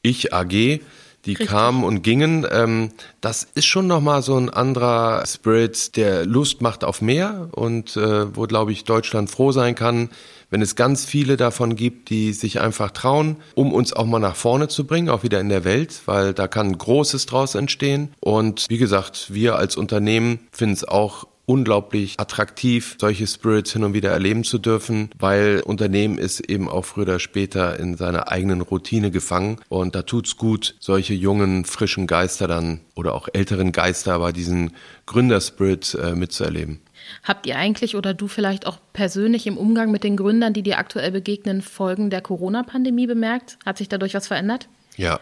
Ich 0.04 0.34
AG, 0.34 0.50
die 0.50 0.82
Richtig. 1.26 1.48
kamen 1.48 1.84
und 1.84 2.04
gingen. 2.04 2.46
Ähm, 2.52 2.92
das 3.22 3.48
ist 3.56 3.66
schon 3.66 3.88
nochmal 3.88 4.22
so 4.22 4.38
ein 4.38 4.50
anderer 4.50 5.26
Spirit, 5.26 5.96
der 5.96 6.26
Lust 6.26 6.62
macht 6.62 6.84
auf 6.84 7.02
mehr 7.02 7.48
und 7.52 7.96
äh, 7.98 8.36
wo, 8.36 8.44
glaube 8.44 8.74
ich, 8.74 8.84
Deutschland 8.84 9.32
froh 9.32 9.52
sein 9.52 9.74
kann, 9.74 10.10
wenn 10.54 10.62
es 10.62 10.76
ganz 10.76 11.04
viele 11.04 11.36
davon 11.36 11.76
gibt, 11.76 12.12
die 12.12 12.32
sich 12.32 12.62
einfach 12.62 12.92
trauen, 12.92 13.38
um 13.56 13.74
uns 13.74 13.92
auch 13.92 14.06
mal 14.06 14.20
nach 14.20 14.36
vorne 14.36 14.68
zu 14.68 14.86
bringen, 14.86 15.10
auch 15.10 15.24
wieder 15.24 15.40
in 15.40 15.50
der 15.50 15.64
Welt, 15.64 16.04
weil 16.06 16.36
da 16.36 16.48
kann 16.48 16.78
Großes 16.78 17.26
draus 17.26 17.56
entstehen. 17.56 18.14
Und 18.20 18.68
wie 18.70 18.78
gesagt, 18.78 19.34
wir 19.34 19.56
als 19.56 19.76
Unternehmen 19.76 20.42
finden 20.52 20.76
es 20.76 20.88
auch 20.88 21.26
unglaublich 21.48 22.20
attraktiv, 22.20 22.98
solche 23.00 23.26
Spirits 23.26 23.74
hin 23.74 23.84
und 23.84 23.96
wieder 23.96 24.12
erleben 24.12 24.44
zu 24.44 24.60
dürfen, 24.60 25.10
weil 25.18 25.64
Unternehmen 25.66 26.20
ist 26.20 26.40
eben 26.40 26.70
auch 26.70 26.86
früher 26.86 27.06
oder 27.06 27.20
später 27.20 27.80
in 27.80 27.98
seiner 27.98 28.32
eigenen 28.32 28.62
Routine 28.62 29.10
gefangen 29.10 29.58
und 29.70 29.96
da 29.96 30.04
tut's 30.04 30.38
gut, 30.38 30.76
solche 30.80 31.16
jungen, 31.16 31.66
frischen 31.66 32.06
Geister 32.06 32.48
dann 32.48 32.82
oder 32.94 33.16
auch 33.16 33.28
älteren 33.34 33.72
Geister, 33.72 34.14
aber 34.14 34.32
diesen 34.32 34.76
Gründerspirit 35.08 35.96
äh, 35.96 36.14
mitzuerleben. 36.14 36.80
Habt 37.24 37.46
ihr 37.46 37.58
eigentlich 37.58 37.96
oder 37.96 38.14
du 38.14 38.28
vielleicht 38.28 38.66
auch 38.68 38.78
persönlich 38.94 39.48
im 39.48 39.58
Umgang 39.58 39.92
mit 39.92 40.04
den 40.04 40.18
Gründern, 40.18 40.54
die 40.54 40.64
dir 40.64 40.78
aktuell 40.78 41.12
begegnen, 41.12 41.62
Folgen 41.62 42.10
der 42.10 42.22
Corona-Pandemie 42.22 43.08
bemerkt? 43.08 43.58
Hat 43.66 43.78
sich 43.78 43.90
dadurch 43.90 44.14
was 44.14 44.28
verändert? 44.28 44.68
Ja. 44.96 45.20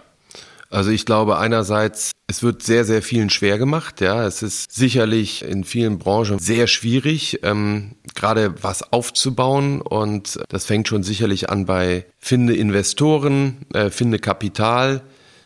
Also 0.72 0.89
ich 0.89 1.06
glaube 1.06 1.38
einerseits, 1.38 2.12
es 2.28 2.44
wird 2.44 2.63
sehr, 2.63 2.86
sehr 2.86 3.02
vielen 3.02 3.30
schwer 3.30 3.58
gemacht. 3.58 4.00
Ja, 4.00 4.26
es 4.26 4.41
ist 4.41 4.72
sicherlich 4.72 5.44
in 5.44 5.65
vielen 5.65 6.00
Branchen 6.00 6.39
sehr 6.39 6.65
schwierig, 6.67 7.41
ähm, 7.44 7.96
gerade 8.15 8.63
was 8.63 8.94
aufzubauen. 8.94 9.82
Und 9.82 10.39
das 10.48 10.65
fängt 10.65 10.88
schon 10.88 11.04
sicherlich 11.04 11.50
an 11.50 11.65
bei 11.65 12.06
finde 12.17 12.56
Investoren, 12.56 13.65
äh, 13.74 13.89
finde 13.89 14.17
Kapital. 14.17 15.02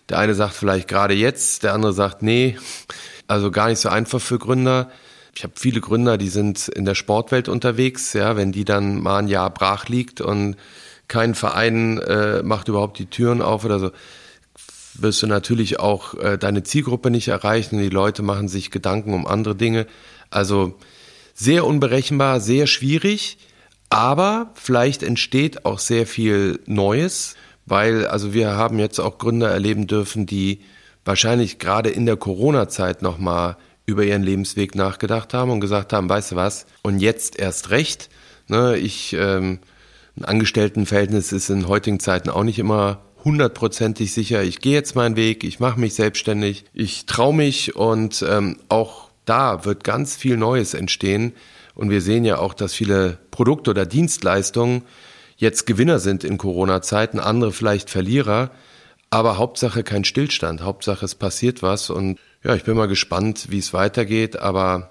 Der 0.09 0.19
eine 0.19 0.35
sagt 0.35 0.53
vielleicht 0.53 0.87
gerade 0.87 1.15
jetzt, 1.15 1.63
der 1.63 1.73
andere 1.73 1.93
sagt 1.93 2.21
nee. 2.21 2.57
Also 3.25 3.49
gar 3.49 3.69
nicht 3.69 3.79
so 3.79 3.89
einfach 3.89 4.21
für 4.21 4.37
Gründer 4.37 4.91
ich 5.35 5.43
habe 5.43 5.53
viele 5.57 5.81
Gründer, 5.81 6.17
die 6.17 6.29
sind 6.29 6.69
in 6.69 6.85
der 6.85 6.95
Sportwelt 6.95 7.49
unterwegs, 7.49 8.13
ja, 8.13 8.37
wenn 8.37 8.53
die 8.53 8.63
dann 8.63 9.01
mal 9.01 9.19
ein 9.19 9.27
Jahr 9.27 9.49
brach 9.49 9.89
liegt 9.89 10.21
und 10.21 10.55
kein 11.07 11.35
Verein 11.35 11.99
äh, 11.99 12.41
macht 12.41 12.69
überhaupt 12.69 12.97
die 12.99 13.07
Türen 13.07 13.41
auf 13.41 13.65
oder 13.65 13.79
so, 13.79 13.91
wirst 14.93 15.21
du 15.21 15.27
natürlich 15.27 15.79
auch 15.79 16.13
äh, 16.15 16.37
deine 16.37 16.63
Zielgruppe 16.63 17.11
nicht 17.11 17.27
erreichen. 17.27 17.77
Die 17.77 17.89
Leute 17.89 18.23
machen 18.23 18.47
sich 18.47 18.71
Gedanken 18.71 19.13
um 19.13 19.27
andere 19.27 19.55
Dinge. 19.55 19.87
Also 20.29 20.75
sehr 21.33 21.65
unberechenbar, 21.65 22.39
sehr 22.39 22.65
schwierig, 22.65 23.37
aber 23.89 24.51
vielleicht 24.55 25.03
entsteht 25.03 25.65
auch 25.65 25.79
sehr 25.79 26.07
viel 26.07 26.61
Neues, 26.65 27.35
weil 27.65 28.07
also 28.07 28.33
wir 28.33 28.51
haben 28.51 28.79
jetzt 28.79 28.99
auch 28.99 29.17
Gründer 29.17 29.49
erleben 29.49 29.85
dürfen, 29.85 30.25
die 30.25 30.61
wahrscheinlich 31.03 31.59
gerade 31.59 31.89
in 31.89 32.05
der 32.05 32.15
Corona-Zeit 32.15 33.01
nochmal 33.01 33.57
über 33.85 34.03
ihren 34.03 34.23
Lebensweg 34.23 34.75
nachgedacht 34.75 35.33
haben 35.33 35.51
und 35.51 35.59
gesagt 35.59 35.93
haben, 35.93 36.09
weißt 36.09 36.31
du 36.31 36.35
was, 36.35 36.65
und 36.81 36.99
jetzt 36.99 37.37
erst 37.39 37.69
recht. 37.69 38.09
Ne, 38.47 38.77
ich, 38.77 39.13
ähm, 39.13 39.59
ein 40.17 40.25
Angestelltenverhältnis 40.25 41.31
ist 41.31 41.49
in 41.49 41.67
heutigen 41.67 41.99
Zeiten 41.99 42.29
auch 42.29 42.43
nicht 42.43 42.59
immer 42.59 43.01
hundertprozentig 43.23 44.13
sicher. 44.13 44.43
Ich 44.43 44.59
gehe 44.59 44.73
jetzt 44.73 44.95
meinen 44.95 45.15
Weg, 45.15 45.43
ich 45.43 45.59
mache 45.59 45.79
mich 45.79 45.95
selbstständig, 45.95 46.65
ich 46.73 47.05
traue 47.07 47.33
mich 47.33 47.75
und 47.75 48.23
ähm, 48.27 48.57
auch 48.69 49.09
da 49.25 49.65
wird 49.65 49.83
ganz 49.83 50.15
viel 50.15 50.37
Neues 50.37 50.75
entstehen. 50.75 51.33
Und 51.73 51.89
wir 51.89 52.01
sehen 52.01 52.23
ja 52.23 52.37
auch, 52.37 52.53
dass 52.53 52.73
viele 52.73 53.17
Produkte 53.31 53.71
oder 53.71 53.85
Dienstleistungen 53.85 54.83
jetzt 55.37 55.65
Gewinner 55.65 55.99
sind 55.99 56.23
in 56.23 56.37
Corona-Zeiten, 56.37 57.19
andere 57.19 57.51
vielleicht 57.51 57.89
Verlierer. 57.89 58.51
Aber 59.15 59.37
Hauptsache 59.37 59.83
kein 59.83 60.03
Stillstand, 60.03 60.61
Hauptsache 60.61 61.05
es 61.05 61.15
passiert 61.15 61.63
was 61.63 61.89
und 61.89 62.19
ja, 62.43 62.53
ich 62.53 62.65
bin 62.65 62.75
mal 62.75 62.89
gespannt, 62.89 63.45
wie 63.49 63.59
es 63.59 63.73
weitergeht, 63.73 64.37
aber 64.37 64.89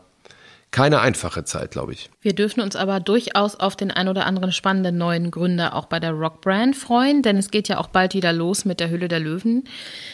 keine 0.70 1.00
einfache 1.00 1.44
Zeit, 1.44 1.72
glaube 1.72 1.92
ich. 1.92 2.08
Wir 2.22 2.32
dürfen 2.34 2.62
uns 2.62 2.74
aber 2.74 3.00
durchaus 3.00 3.54
auf 3.56 3.76
den 3.76 3.90
ein 3.90 4.08
oder 4.08 4.24
anderen 4.24 4.50
spannenden 4.50 4.96
neuen 4.96 5.30
Gründer 5.30 5.74
auch 5.74 5.84
bei 5.84 6.00
der 6.00 6.12
Rock 6.12 6.40
Brand 6.40 6.74
freuen, 6.74 7.20
denn 7.20 7.36
es 7.36 7.50
geht 7.50 7.68
ja 7.68 7.76
auch 7.76 7.88
bald 7.88 8.14
wieder 8.14 8.32
los 8.32 8.64
mit 8.64 8.80
der 8.80 8.88
Hülle 8.88 9.08
der 9.08 9.20
Löwen. 9.20 9.64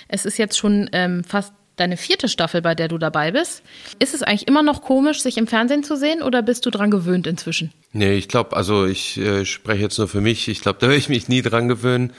Es 0.09 0.25
ist 0.25 0.38
jetzt 0.38 0.59
schon 0.59 0.90
ähm, 0.92 1.23
fast 1.23 1.53
deine 1.77 1.96
vierte 1.96 2.27
Staffel, 2.27 2.62
bei 2.62 2.75
der 2.75 2.88
du 2.88 2.99
dabei 2.99 3.31
bist. 3.31 3.62
Ist 4.01 4.12
es 4.12 4.25
eigentlich 4.25 4.49
immer 4.49 4.64
noch 4.64 4.83
komisch, 4.83 5.23
sich 5.23 5.38
im 5.38 5.46
Fernsehen 5.46 5.85
zu 5.85 5.96
sehen 5.96 6.20
oder 6.20 6.42
bist 6.42 6.66
du 6.66 6.70
dran 6.70 6.90
gewöhnt 6.90 7.29
inzwischen? 7.29 7.73
Nee, 7.92 8.14
ich 8.14 8.27
glaube, 8.27 8.57
also 8.57 8.87
ich 8.87 9.18
äh, 9.18 9.44
spreche 9.44 9.83
jetzt 9.83 9.99
nur 9.99 10.09
für 10.09 10.20
mich. 10.20 10.49
Ich 10.49 10.62
glaube, 10.62 10.81
da 10.81 10.88
werde 10.88 10.99
ich 10.99 11.09
mich 11.09 11.29
nie 11.29 11.42
dran 11.42 11.68
gewöhnen. 11.68 12.12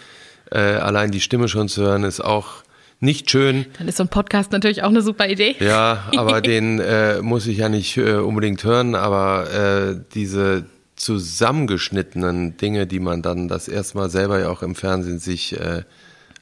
Äh, 0.51 0.59
allein 0.59 1.11
die 1.11 1.21
Stimme 1.21 1.47
schon 1.47 1.69
zu 1.69 1.81
hören 1.81 2.03
ist 2.03 2.19
auch 2.21 2.63
nicht 2.99 3.31
schön. 3.31 3.65
Dann 3.77 3.87
ist 3.87 3.97
so 3.97 4.03
ein 4.03 4.09
Podcast 4.09 4.51
natürlich 4.51 4.83
auch 4.83 4.89
eine 4.89 5.01
super 5.01 5.27
Idee. 5.27 5.55
Ja, 5.59 6.09
aber 6.15 6.41
den 6.41 6.79
äh, 6.79 7.21
muss 7.21 7.47
ich 7.47 7.57
ja 7.57 7.69
nicht 7.69 7.97
äh, 7.97 8.15
unbedingt 8.15 8.63
hören, 8.63 8.95
aber 8.95 9.51
äh, 9.51 9.99
diese 10.13 10.65
zusammengeschnittenen 10.95 12.57
Dinge, 12.57 12.85
die 12.85 12.99
man 12.99 13.23
dann 13.23 13.47
das 13.47 13.67
erste 13.67 13.97
Mal 13.97 14.09
selber 14.09 14.39
ja 14.39 14.49
auch 14.49 14.61
im 14.61 14.75
Fernsehen 14.75 15.17
sich 15.17 15.59
äh, 15.59 15.83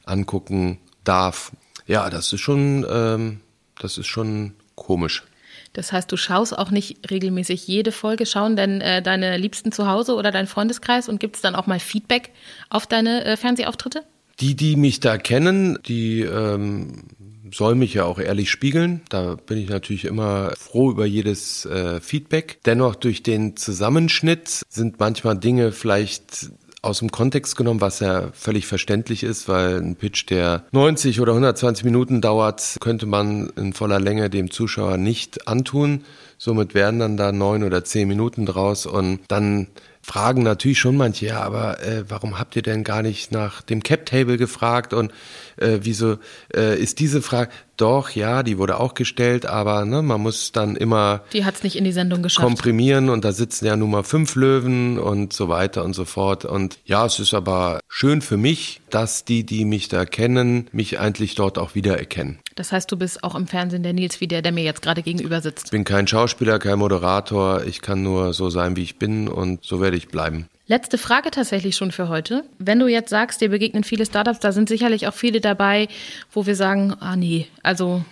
angucken 0.04 0.78
darf, 1.02 1.52
ja, 1.86 2.10
das 2.10 2.32
ist 2.32 2.40
schon, 2.40 2.86
ähm, 2.88 3.40
das 3.78 3.96
ist 3.96 4.06
schon 4.06 4.52
komisch. 4.74 5.24
Das 5.72 5.92
heißt, 5.92 6.10
du 6.10 6.16
schaust 6.16 6.56
auch 6.56 6.70
nicht 6.70 7.10
regelmäßig 7.10 7.66
jede 7.66 7.92
Folge, 7.92 8.26
schauen 8.26 8.56
denn 8.56 8.80
äh, 8.80 9.02
deine 9.02 9.36
Liebsten 9.36 9.70
zu 9.70 9.86
Hause 9.86 10.14
oder 10.14 10.32
dein 10.32 10.46
Freundeskreis 10.46 11.08
und 11.08 11.20
gibt 11.20 11.36
es 11.36 11.42
dann 11.42 11.54
auch 11.54 11.66
mal 11.66 11.78
Feedback 11.78 12.30
auf 12.70 12.86
deine 12.86 13.24
äh, 13.24 13.36
Fernsehauftritte? 13.36 14.02
Die, 14.40 14.56
die 14.56 14.76
mich 14.76 15.00
da 15.00 15.18
kennen, 15.18 15.78
die 15.86 16.22
ähm, 16.22 17.04
soll 17.52 17.74
mich 17.74 17.94
ja 17.94 18.04
auch 18.04 18.18
ehrlich 18.18 18.50
spiegeln. 18.50 19.02
Da 19.08 19.34
bin 19.34 19.58
ich 19.58 19.68
natürlich 19.68 20.04
immer 20.04 20.52
froh 20.56 20.90
über 20.90 21.06
jedes 21.06 21.66
äh, 21.66 22.00
Feedback. 22.00 22.58
Dennoch 22.64 22.94
durch 22.94 23.22
den 23.22 23.56
Zusammenschnitt 23.56 24.62
sind 24.68 24.98
manchmal 24.98 25.38
Dinge 25.38 25.72
vielleicht 25.72 26.50
aus 26.82 27.00
dem 27.00 27.10
Kontext 27.10 27.56
genommen, 27.56 27.80
was 27.80 28.00
ja 28.00 28.28
völlig 28.32 28.66
verständlich 28.66 29.22
ist, 29.22 29.48
weil 29.48 29.76
ein 29.76 29.96
Pitch, 29.96 30.28
der 30.30 30.64
90 30.72 31.20
oder 31.20 31.32
120 31.32 31.84
Minuten 31.84 32.20
dauert, 32.20 32.76
könnte 32.80 33.06
man 33.06 33.50
in 33.56 33.72
voller 33.72 34.00
Länge 34.00 34.30
dem 34.30 34.50
Zuschauer 34.50 34.96
nicht 34.96 35.46
antun. 35.46 36.04
Somit 36.38 36.74
werden 36.74 37.00
dann 37.00 37.16
da 37.18 37.32
neun 37.32 37.64
oder 37.64 37.84
zehn 37.84 38.08
Minuten 38.08 38.46
draus 38.46 38.86
und 38.86 39.20
dann 39.28 39.66
fragen 40.02 40.42
natürlich 40.42 40.78
schon 40.78 40.96
manche, 40.96 41.26
ja, 41.26 41.42
aber 41.42 41.82
äh, 41.82 42.04
warum 42.08 42.38
habt 42.38 42.56
ihr 42.56 42.62
denn 42.62 42.84
gar 42.84 43.02
nicht 43.02 43.32
nach 43.32 43.62
dem 43.62 43.82
Cap-Table 43.82 44.38
gefragt 44.38 44.92
und 44.92 45.12
äh, 45.56 45.78
wieso 45.82 46.16
äh, 46.54 46.80
ist 46.80 46.98
diese 47.00 47.22
Frage, 47.22 47.50
doch, 47.76 48.10
ja, 48.10 48.42
die 48.42 48.58
wurde 48.58 48.78
auch 48.78 48.94
gestellt, 48.94 49.46
aber 49.46 49.84
ne, 49.84 50.02
man 50.02 50.20
muss 50.20 50.52
dann 50.52 50.76
immer 50.76 51.22
die 51.32 51.44
hat's 51.44 51.62
nicht 51.62 51.76
in 51.76 51.84
die 51.84 51.92
Sendung 51.92 52.22
geschafft. 52.22 52.46
komprimieren 52.46 53.08
und 53.08 53.24
da 53.24 53.32
sitzen 53.32 53.66
ja 53.66 53.76
nun 53.76 53.90
mal 53.90 54.02
fünf 54.02 54.34
Löwen 54.34 54.98
und 54.98 55.32
so 55.32 55.48
weiter 55.48 55.84
und 55.84 55.94
so 55.94 56.04
fort. 56.04 56.44
Und 56.44 56.78
ja, 56.84 57.06
es 57.06 57.18
ist 57.18 57.32
aber 57.32 57.80
schön 57.88 58.20
für 58.20 58.36
mich, 58.36 58.80
dass 58.90 59.24
die, 59.24 59.44
die 59.44 59.64
mich 59.64 59.88
da 59.88 60.04
kennen, 60.04 60.68
mich 60.72 60.98
eigentlich 60.98 61.34
dort 61.36 61.58
auch 61.58 61.74
wiedererkennen. 61.74 62.38
Das 62.60 62.72
heißt, 62.72 62.92
du 62.92 62.98
bist 62.98 63.24
auch 63.24 63.34
im 63.36 63.46
Fernsehen 63.46 63.82
der 63.82 63.94
Nils 63.94 64.20
wie 64.20 64.28
der, 64.28 64.42
der 64.42 64.52
mir 64.52 64.62
jetzt 64.62 64.82
gerade 64.82 65.02
gegenüber 65.02 65.40
sitzt. 65.40 65.68
Ich 65.68 65.70
bin 65.70 65.84
kein 65.84 66.06
Schauspieler, 66.06 66.58
kein 66.58 66.78
Moderator. 66.78 67.64
Ich 67.64 67.80
kann 67.80 68.02
nur 68.02 68.34
so 68.34 68.50
sein, 68.50 68.76
wie 68.76 68.82
ich 68.82 68.98
bin 68.98 69.28
und 69.28 69.64
so 69.64 69.80
werde 69.80 69.96
ich 69.96 70.08
bleiben. 70.08 70.46
Letzte 70.66 70.98
Frage 70.98 71.30
tatsächlich 71.30 71.74
schon 71.74 71.90
für 71.90 72.10
heute. 72.10 72.44
Wenn 72.58 72.78
du 72.78 72.86
jetzt 72.86 73.08
sagst, 73.08 73.40
dir 73.40 73.48
begegnen 73.48 73.82
viele 73.82 74.04
Startups, 74.04 74.40
da 74.40 74.52
sind 74.52 74.68
sicherlich 74.68 75.08
auch 75.08 75.14
viele 75.14 75.40
dabei, 75.40 75.88
wo 76.34 76.44
wir 76.44 76.54
sagen, 76.54 76.92
ah 77.00 77.16
nee, 77.16 77.46
also 77.62 78.04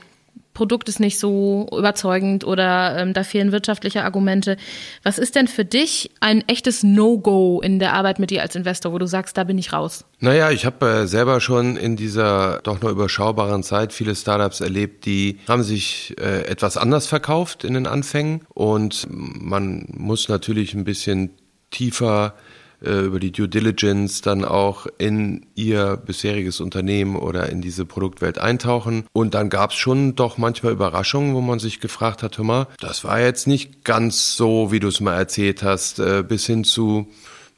Produkt 0.59 0.89
ist 0.89 0.99
nicht 0.99 1.21
so 1.21 1.69
überzeugend 1.71 2.43
oder 2.43 2.99
ähm, 2.99 3.13
da 3.13 3.23
fehlen 3.23 3.53
wirtschaftliche 3.53 4.03
Argumente. 4.03 4.57
Was 5.05 5.17
ist 5.17 5.37
denn 5.37 5.47
für 5.47 5.65
dich 5.65 6.11
ein 6.19 6.43
echtes 6.49 6.83
No-Go 6.83 7.61
in 7.61 7.79
der 7.79 7.93
Arbeit 7.93 8.19
mit 8.19 8.31
dir 8.31 8.43
als 8.43 8.57
Investor, 8.57 8.93
wo 8.93 8.99
du 8.99 9.07
sagst, 9.07 9.39
da 9.39 9.45
bin 9.45 9.57
ich 9.57 9.73
raus? 9.73 10.05
Naja, 10.19 10.51
ich 10.51 10.67
habe 10.67 10.85
äh, 10.85 11.07
selber 11.07 11.41
schon 11.41 11.77
in 11.77 11.95
dieser 11.95 12.59
doch 12.65 12.83
noch 12.83 12.91
überschaubaren 12.91 13.63
Zeit 13.63 13.93
viele 13.93 14.17
Startups 14.17 14.61
erlebt, 14.61 15.07
die 15.07 15.39
haben 15.47 15.63
sich 15.63 16.17
äh, 16.19 16.41
etwas 16.49 16.77
anders 16.77 17.07
verkauft 17.07 17.63
in 17.63 17.75
den 17.75 17.87
Anfängen 17.87 18.41
und 18.53 19.07
man 19.09 19.87
muss 19.97 20.29
natürlich 20.29 20.75
ein 20.75 20.83
bisschen 20.83 21.31
tiefer 21.71 22.35
über 22.81 23.19
die 23.19 23.33
Due 23.33 23.49
Diligence 23.49 24.21
dann 24.21 24.45
auch 24.45 24.87
in 24.99 25.47
ihr 25.55 25.97
bisheriges 25.97 26.61
Unternehmen 26.61 27.17
oder 27.17 27.49
in 27.49 27.61
diese 27.61 27.85
Produktwelt 27.85 28.39
eintauchen. 28.39 29.05
Und 29.13 29.35
dann 29.35 29.51
gab 29.51 29.71
es 29.71 29.77
schon 29.77 30.15
doch 30.15 30.39
manchmal 30.39 30.73
Überraschungen, 30.73 31.35
wo 31.35 31.41
man 31.41 31.59
sich 31.59 31.81
gefragt 31.81 32.23
hat, 32.23 32.39
hör 32.39 32.45
mal, 32.45 32.67
das 32.81 33.05
war 33.05 33.21
jetzt 33.21 33.47
nicht 33.47 33.85
ganz 33.85 34.37
so, 34.37 34.71
wie 34.71 34.81
du 34.81 34.89
es 34.89 35.01
mal 35.01 35.17
erzählt 35.17 35.63
hast, 35.63 35.99
äh, 35.99 36.23
bis 36.27 36.47
hin 36.47 36.65
zu, 36.65 37.09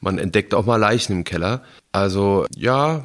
man 0.01 0.19
entdeckt 0.19 0.55
auch 0.55 0.65
mal 0.65 0.77
Leichen 0.77 1.13
im 1.13 1.25
Keller. 1.25 1.63
Also 1.93 2.47
ja, 2.57 3.05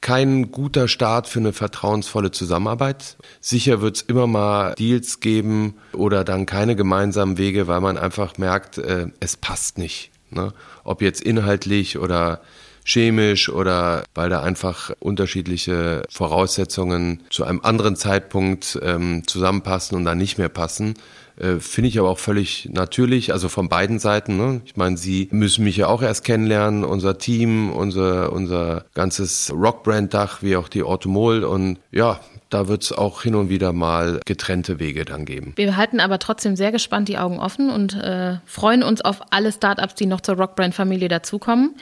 kein 0.00 0.52
guter 0.52 0.88
Start 0.88 1.26
für 1.28 1.40
eine 1.40 1.52
vertrauensvolle 1.52 2.30
Zusammenarbeit. 2.30 3.16
Sicher 3.40 3.80
wird 3.80 3.96
es 3.96 4.02
immer 4.02 4.26
mal 4.26 4.74
Deals 4.74 5.20
geben 5.20 5.74
oder 5.92 6.22
dann 6.22 6.46
keine 6.46 6.76
gemeinsamen 6.76 7.38
Wege, 7.38 7.66
weil 7.66 7.80
man 7.80 7.98
einfach 7.98 8.38
merkt, 8.38 8.78
äh, 8.78 9.08
es 9.20 9.36
passt 9.36 9.78
nicht. 9.78 10.10
Ne? 10.36 10.52
Ob 10.84 11.02
jetzt 11.02 11.20
inhaltlich 11.20 11.98
oder 11.98 12.40
chemisch 12.86 13.48
oder 13.48 14.04
weil 14.14 14.30
da 14.30 14.42
einfach 14.42 14.92
unterschiedliche 15.00 16.04
Voraussetzungen 16.08 17.22
zu 17.30 17.44
einem 17.44 17.60
anderen 17.62 17.96
Zeitpunkt 17.96 18.78
ähm, 18.80 19.24
zusammenpassen 19.26 19.98
und 19.98 20.04
dann 20.04 20.18
nicht 20.18 20.38
mehr 20.38 20.48
passen. 20.48 20.94
Äh, 21.36 21.58
Finde 21.58 21.88
ich 21.88 21.98
aber 21.98 22.08
auch 22.08 22.18
völlig 22.18 22.68
natürlich, 22.72 23.32
also 23.32 23.48
von 23.48 23.68
beiden 23.68 23.98
Seiten. 23.98 24.36
Ne? 24.36 24.60
Ich 24.64 24.76
meine, 24.76 24.96
Sie 24.96 25.28
müssen 25.32 25.64
mich 25.64 25.76
ja 25.76 25.88
auch 25.88 26.02
erst 26.02 26.24
kennenlernen, 26.24 26.84
unser 26.84 27.18
Team, 27.18 27.72
unser, 27.72 28.32
unser 28.32 28.84
ganzes 28.94 29.52
Rockbrand-Dach, 29.52 30.42
wie 30.42 30.56
auch 30.56 30.68
die 30.68 30.84
Automol. 30.84 31.44
Und 31.44 31.78
ja, 31.90 32.20
da 32.50 32.68
wird 32.68 32.82
es 32.82 32.92
auch 32.92 33.22
hin 33.22 33.34
und 33.34 33.48
wieder 33.48 33.72
mal 33.72 34.20
getrennte 34.24 34.78
Wege 34.78 35.04
dann 35.04 35.24
geben. 35.24 35.52
Wir 35.56 35.76
halten 35.76 36.00
aber 36.00 36.18
trotzdem 36.18 36.56
sehr 36.56 36.72
gespannt 36.72 37.08
die 37.08 37.18
Augen 37.18 37.38
offen 37.38 37.70
und 37.70 37.94
äh, 37.94 38.36
freuen 38.44 38.82
uns 38.82 39.00
auf 39.00 39.20
alle 39.30 39.52
Startups, 39.52 39.94
die 39.94 40.06
noch 40.06 40.20
zur 40.20 40.36
Rockbrand-Familie 40.36 41.08
dazukommen. 41.08 41.74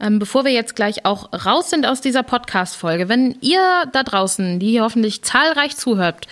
Ähm, 0.00 0.18
bevor 0.18 0.44
wir 0.44 0.50
jetzt 0.50 0.74
gleich 0.74 1.06
auch 1.06 1.32
raus 1.46 1.70
sind 1.70 1.86
aus 1.86 2.00
dieser 2.00 2.24
Podcast-Folge, 2.24 3.08
wenn 3.08 3.36
ihr 3.40 3.84
da 3.92 4.02
draußen, 4.02 4.58
die 4.58 4.70
hier 4.70 4.82
hoffentlich 4.82 5.22
zahlreich 5.22 5.76
zuhört, 5.76 6.26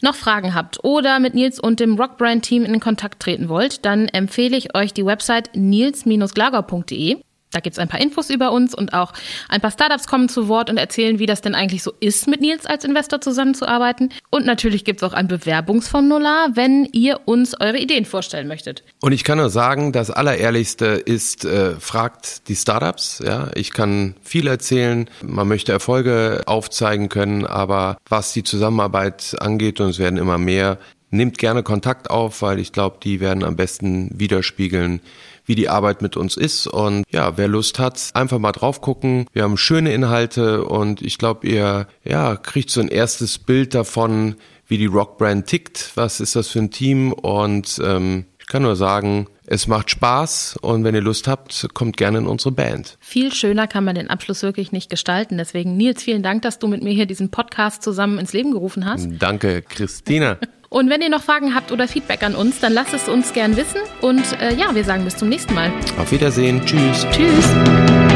noch 0.00 0.14
Fragen 0.14 0.54
habt 0.54 0.84
oder 0.84 1.18
mit 1.18 1.34
Nils 1.34 1.58
und 1.58 1.80
dem 1.80 1.96
Rockbrand-Team 1.96 2.64
in 2.64 2.78
Kontakt 2.78 3.20
treten 3.20 3.48
wollt, 3.48 3.84
dann 3.84 4.06
empfehle 4.08 4.56
ich 4.56 4.76
euch 4.76 4.94
die 4.94 5.04
Website 5.04 5.50
nils-glagau.de. 5.54 7.18
Da 7.56 7.60
gibt 7.60 7.72
es 7.72 7.78
ein 7.78 7.88
paar 7.88 8.00
Infos 8.00 8.28
über 8.28 8.52
uns 8.52 8.74
und 8.74 8.92
auch 8.92 9.14
ein 9.48 9.62
paar 9.62 9.70
Startups 9.70 10.06
kommen 10.06 10.28
zu 10.28 10.46
Wort 10.46 10.68
und 10.68 10.76
erzählen, 10.76 11.18
wie 11.18 11.24
das 11.24 11.40
denn 11.40 11.54
eigentlich 11.54 11.82
so 11.82 11.90
ist, 12.00 12.28
mit 12.28 12.42
Nils 12.42 12.66
als 12.66 12.84
Investor 12.84 13.22
zusammenzuarbeiten. 13.22 14.12
Und 14.28 14.44
natürlich 14.44 14.84
gibt 14.84 15.00
es 15.00 15.08
auch 15.08 15.14
ein 15.14 15.26
Bewerbungsformular, 15.26 16.50
wenn 16.52 16.84
ihr 16.92 17.20
uns 17.24 17.58
eure 17.58 17.78
Ideen 17.78 18.04
vorstellen 18.04 18.46
möchtet. 18.46 18.84
Und 19.00 19.12
ich 19.12 19.24
kann 19.24 19.38
nur 19.38 19.48
sagen, 19.48 19.92
das 19.92 20.10
Allerehrlichste 20.10 20.84
ist, 20.84 21.46
äh, 21.46 21.76
fragt 21.80 22.46
die 22.48 22.56
Startups. 22.56 23.22
Ja, 23.24 23.48
ich 23.54 23.72
kann 23.72 24.16
viel 24.20 24.48
erzählen. 24.48 25.08
Man 25.22 25.48
möchte 25.48 25.72
Erfolge 25.72 26.42
aufzeigen 26.44 27.08
können, 27.08 27.46
aber 27.46 27.96
was 28.06 28.34
die 28.34 28.42
Zusammenarbeit 28.44 29.34
angeht, 29.40 29.80
und 29.80 29.88
es 29.88 29.98
werden 29.98 30.18
immer 30.18 30.36
mehr, 30.36 30.76
nehmt 31.10 31.38
gerne 31.38 31.62
Kontakt 31.62 32.10
auf, 32.10 32.42
weil 32.42 32.58
ich 32.58 32.72
glaube, 32.72 32.98
die 33.02 33.20
werden 33.20 33.44
am 33.44 33.56
besten 33.56 34.10
widerspiegeln, 34.12 35.00
wie 35.46 35.54
die 35.54 35.68
Arbeit 35.68 36.02
mit 36.02 36.16
uns 36.16 36.36
ist. 36.36 36.66
Und 36.66 37.04
ja, 37.10 37.36
wer 37.38 37.48
Lust 37.48 37.78
hat, 37.78 38.10
einfach 38.14 38.38
mal 38.38 38.52
drauf 38.52 38.80
gucken. 38.80 39.26
Wir 39.32 39.44
haben 39.44 39.56
schöne 39.56 39.92
Inhalte 39.92 40.64
und 40.64 41.00
ich 41.02 41.18
glaube, 41.18 41.46
ihr 41.46 41.86
ja, 42.04 42.36
kriegt 42.36 42.70
so 42.70 42.80
ein 42.80 42.88
erstes 42.88 43.38
Bild 43.38 43.74
davon, 43.74 44.34
wie 44.66 44.78
die 44.78 44.86
Rockbrand 44.86 45.46
tickt. 45.46 45.92
Was 45.94 46.20
ist 46.20 46.36
das 46.36 46.48
für 46.48 46.58
ein 46.58 46.70
Team? 46.70 47.12
Und 47.12 47.80
ähm, 47.82 48.26
ich 48.40 48.46
kann 48.46 48.62
nur 48.62 48.76
sagen, 48.76 49.26
es 49.46 49.68
macht 49.68 49.90
Spaß 49.90 50.58
und 50.60 50.84
wenn 50.84 50.94
ihr 50.94 51.00
Lust 51.00 51.28
habt, 51.28 51.68
kommt 51.72 51.96
gerne 51.96 52.18
in 52.18 52.26
unsere 52.26 52.52
Band. 52.52 52.98
Viel 53.00 53.32
schöner 53.32 53.66
kann 53.66 53.84
man 53.84 53.94
den 53.94 54.10
Abschluss 54.10 54.42
wirklich 54.42 54.72
nicht 54.72 54.90
gestalten. 54.90 55.38
Deswegen, 55.38 55.76
Nils, 55.76 56.02
vielen 56.02 56.22
Dank, 56.22 56.42
dass 56.42 56.58
du 56.58 56.66
mit 56.66 56.82
mir 56.82 56.92
hier 56.92 57.06
diesen 57.06 57.30
Podcast 57.30 57.82
zusammen 57.82 58.18
ins 58.18 58.32
Leben 58.32 58.52
gerufen 58.52 58.84
hast. 58.84 59.08
Danke, 59.18 59.62
Christina. 59.62 60.38
Und 60.68 60.90
wenn 60.90 61.00
ihr 61.00 61.10
noch 61.10 61.22
Fragen 61.22 61.54
habt 61.54 61.72
oder 61.72 61.88
Feedback 61.88 62.22
an 62.22 62.34
uns, 62.34 62.60
dann 62.60 62.72
lasst 62.72 62.94
es 62.94 63.08
uns 63.08 63.32
gern 63.32 63.56
wissen. 63.56 63.80
Und 64.00 64.24
äh, 64.40 64.54
ja, 64.54 64.74
wir 64.74 64.84
sagen 64.84 65.04
bis 65.04 65.16
zum 65.16 65.28
nächsten 65.28 65.54
Mal. 65.54 65.70
Auf 65.98 66.10
Wiedersehen. 66.10 66.64
Tschüss. 66.64 67.06
Tschüss. 67.10 68.15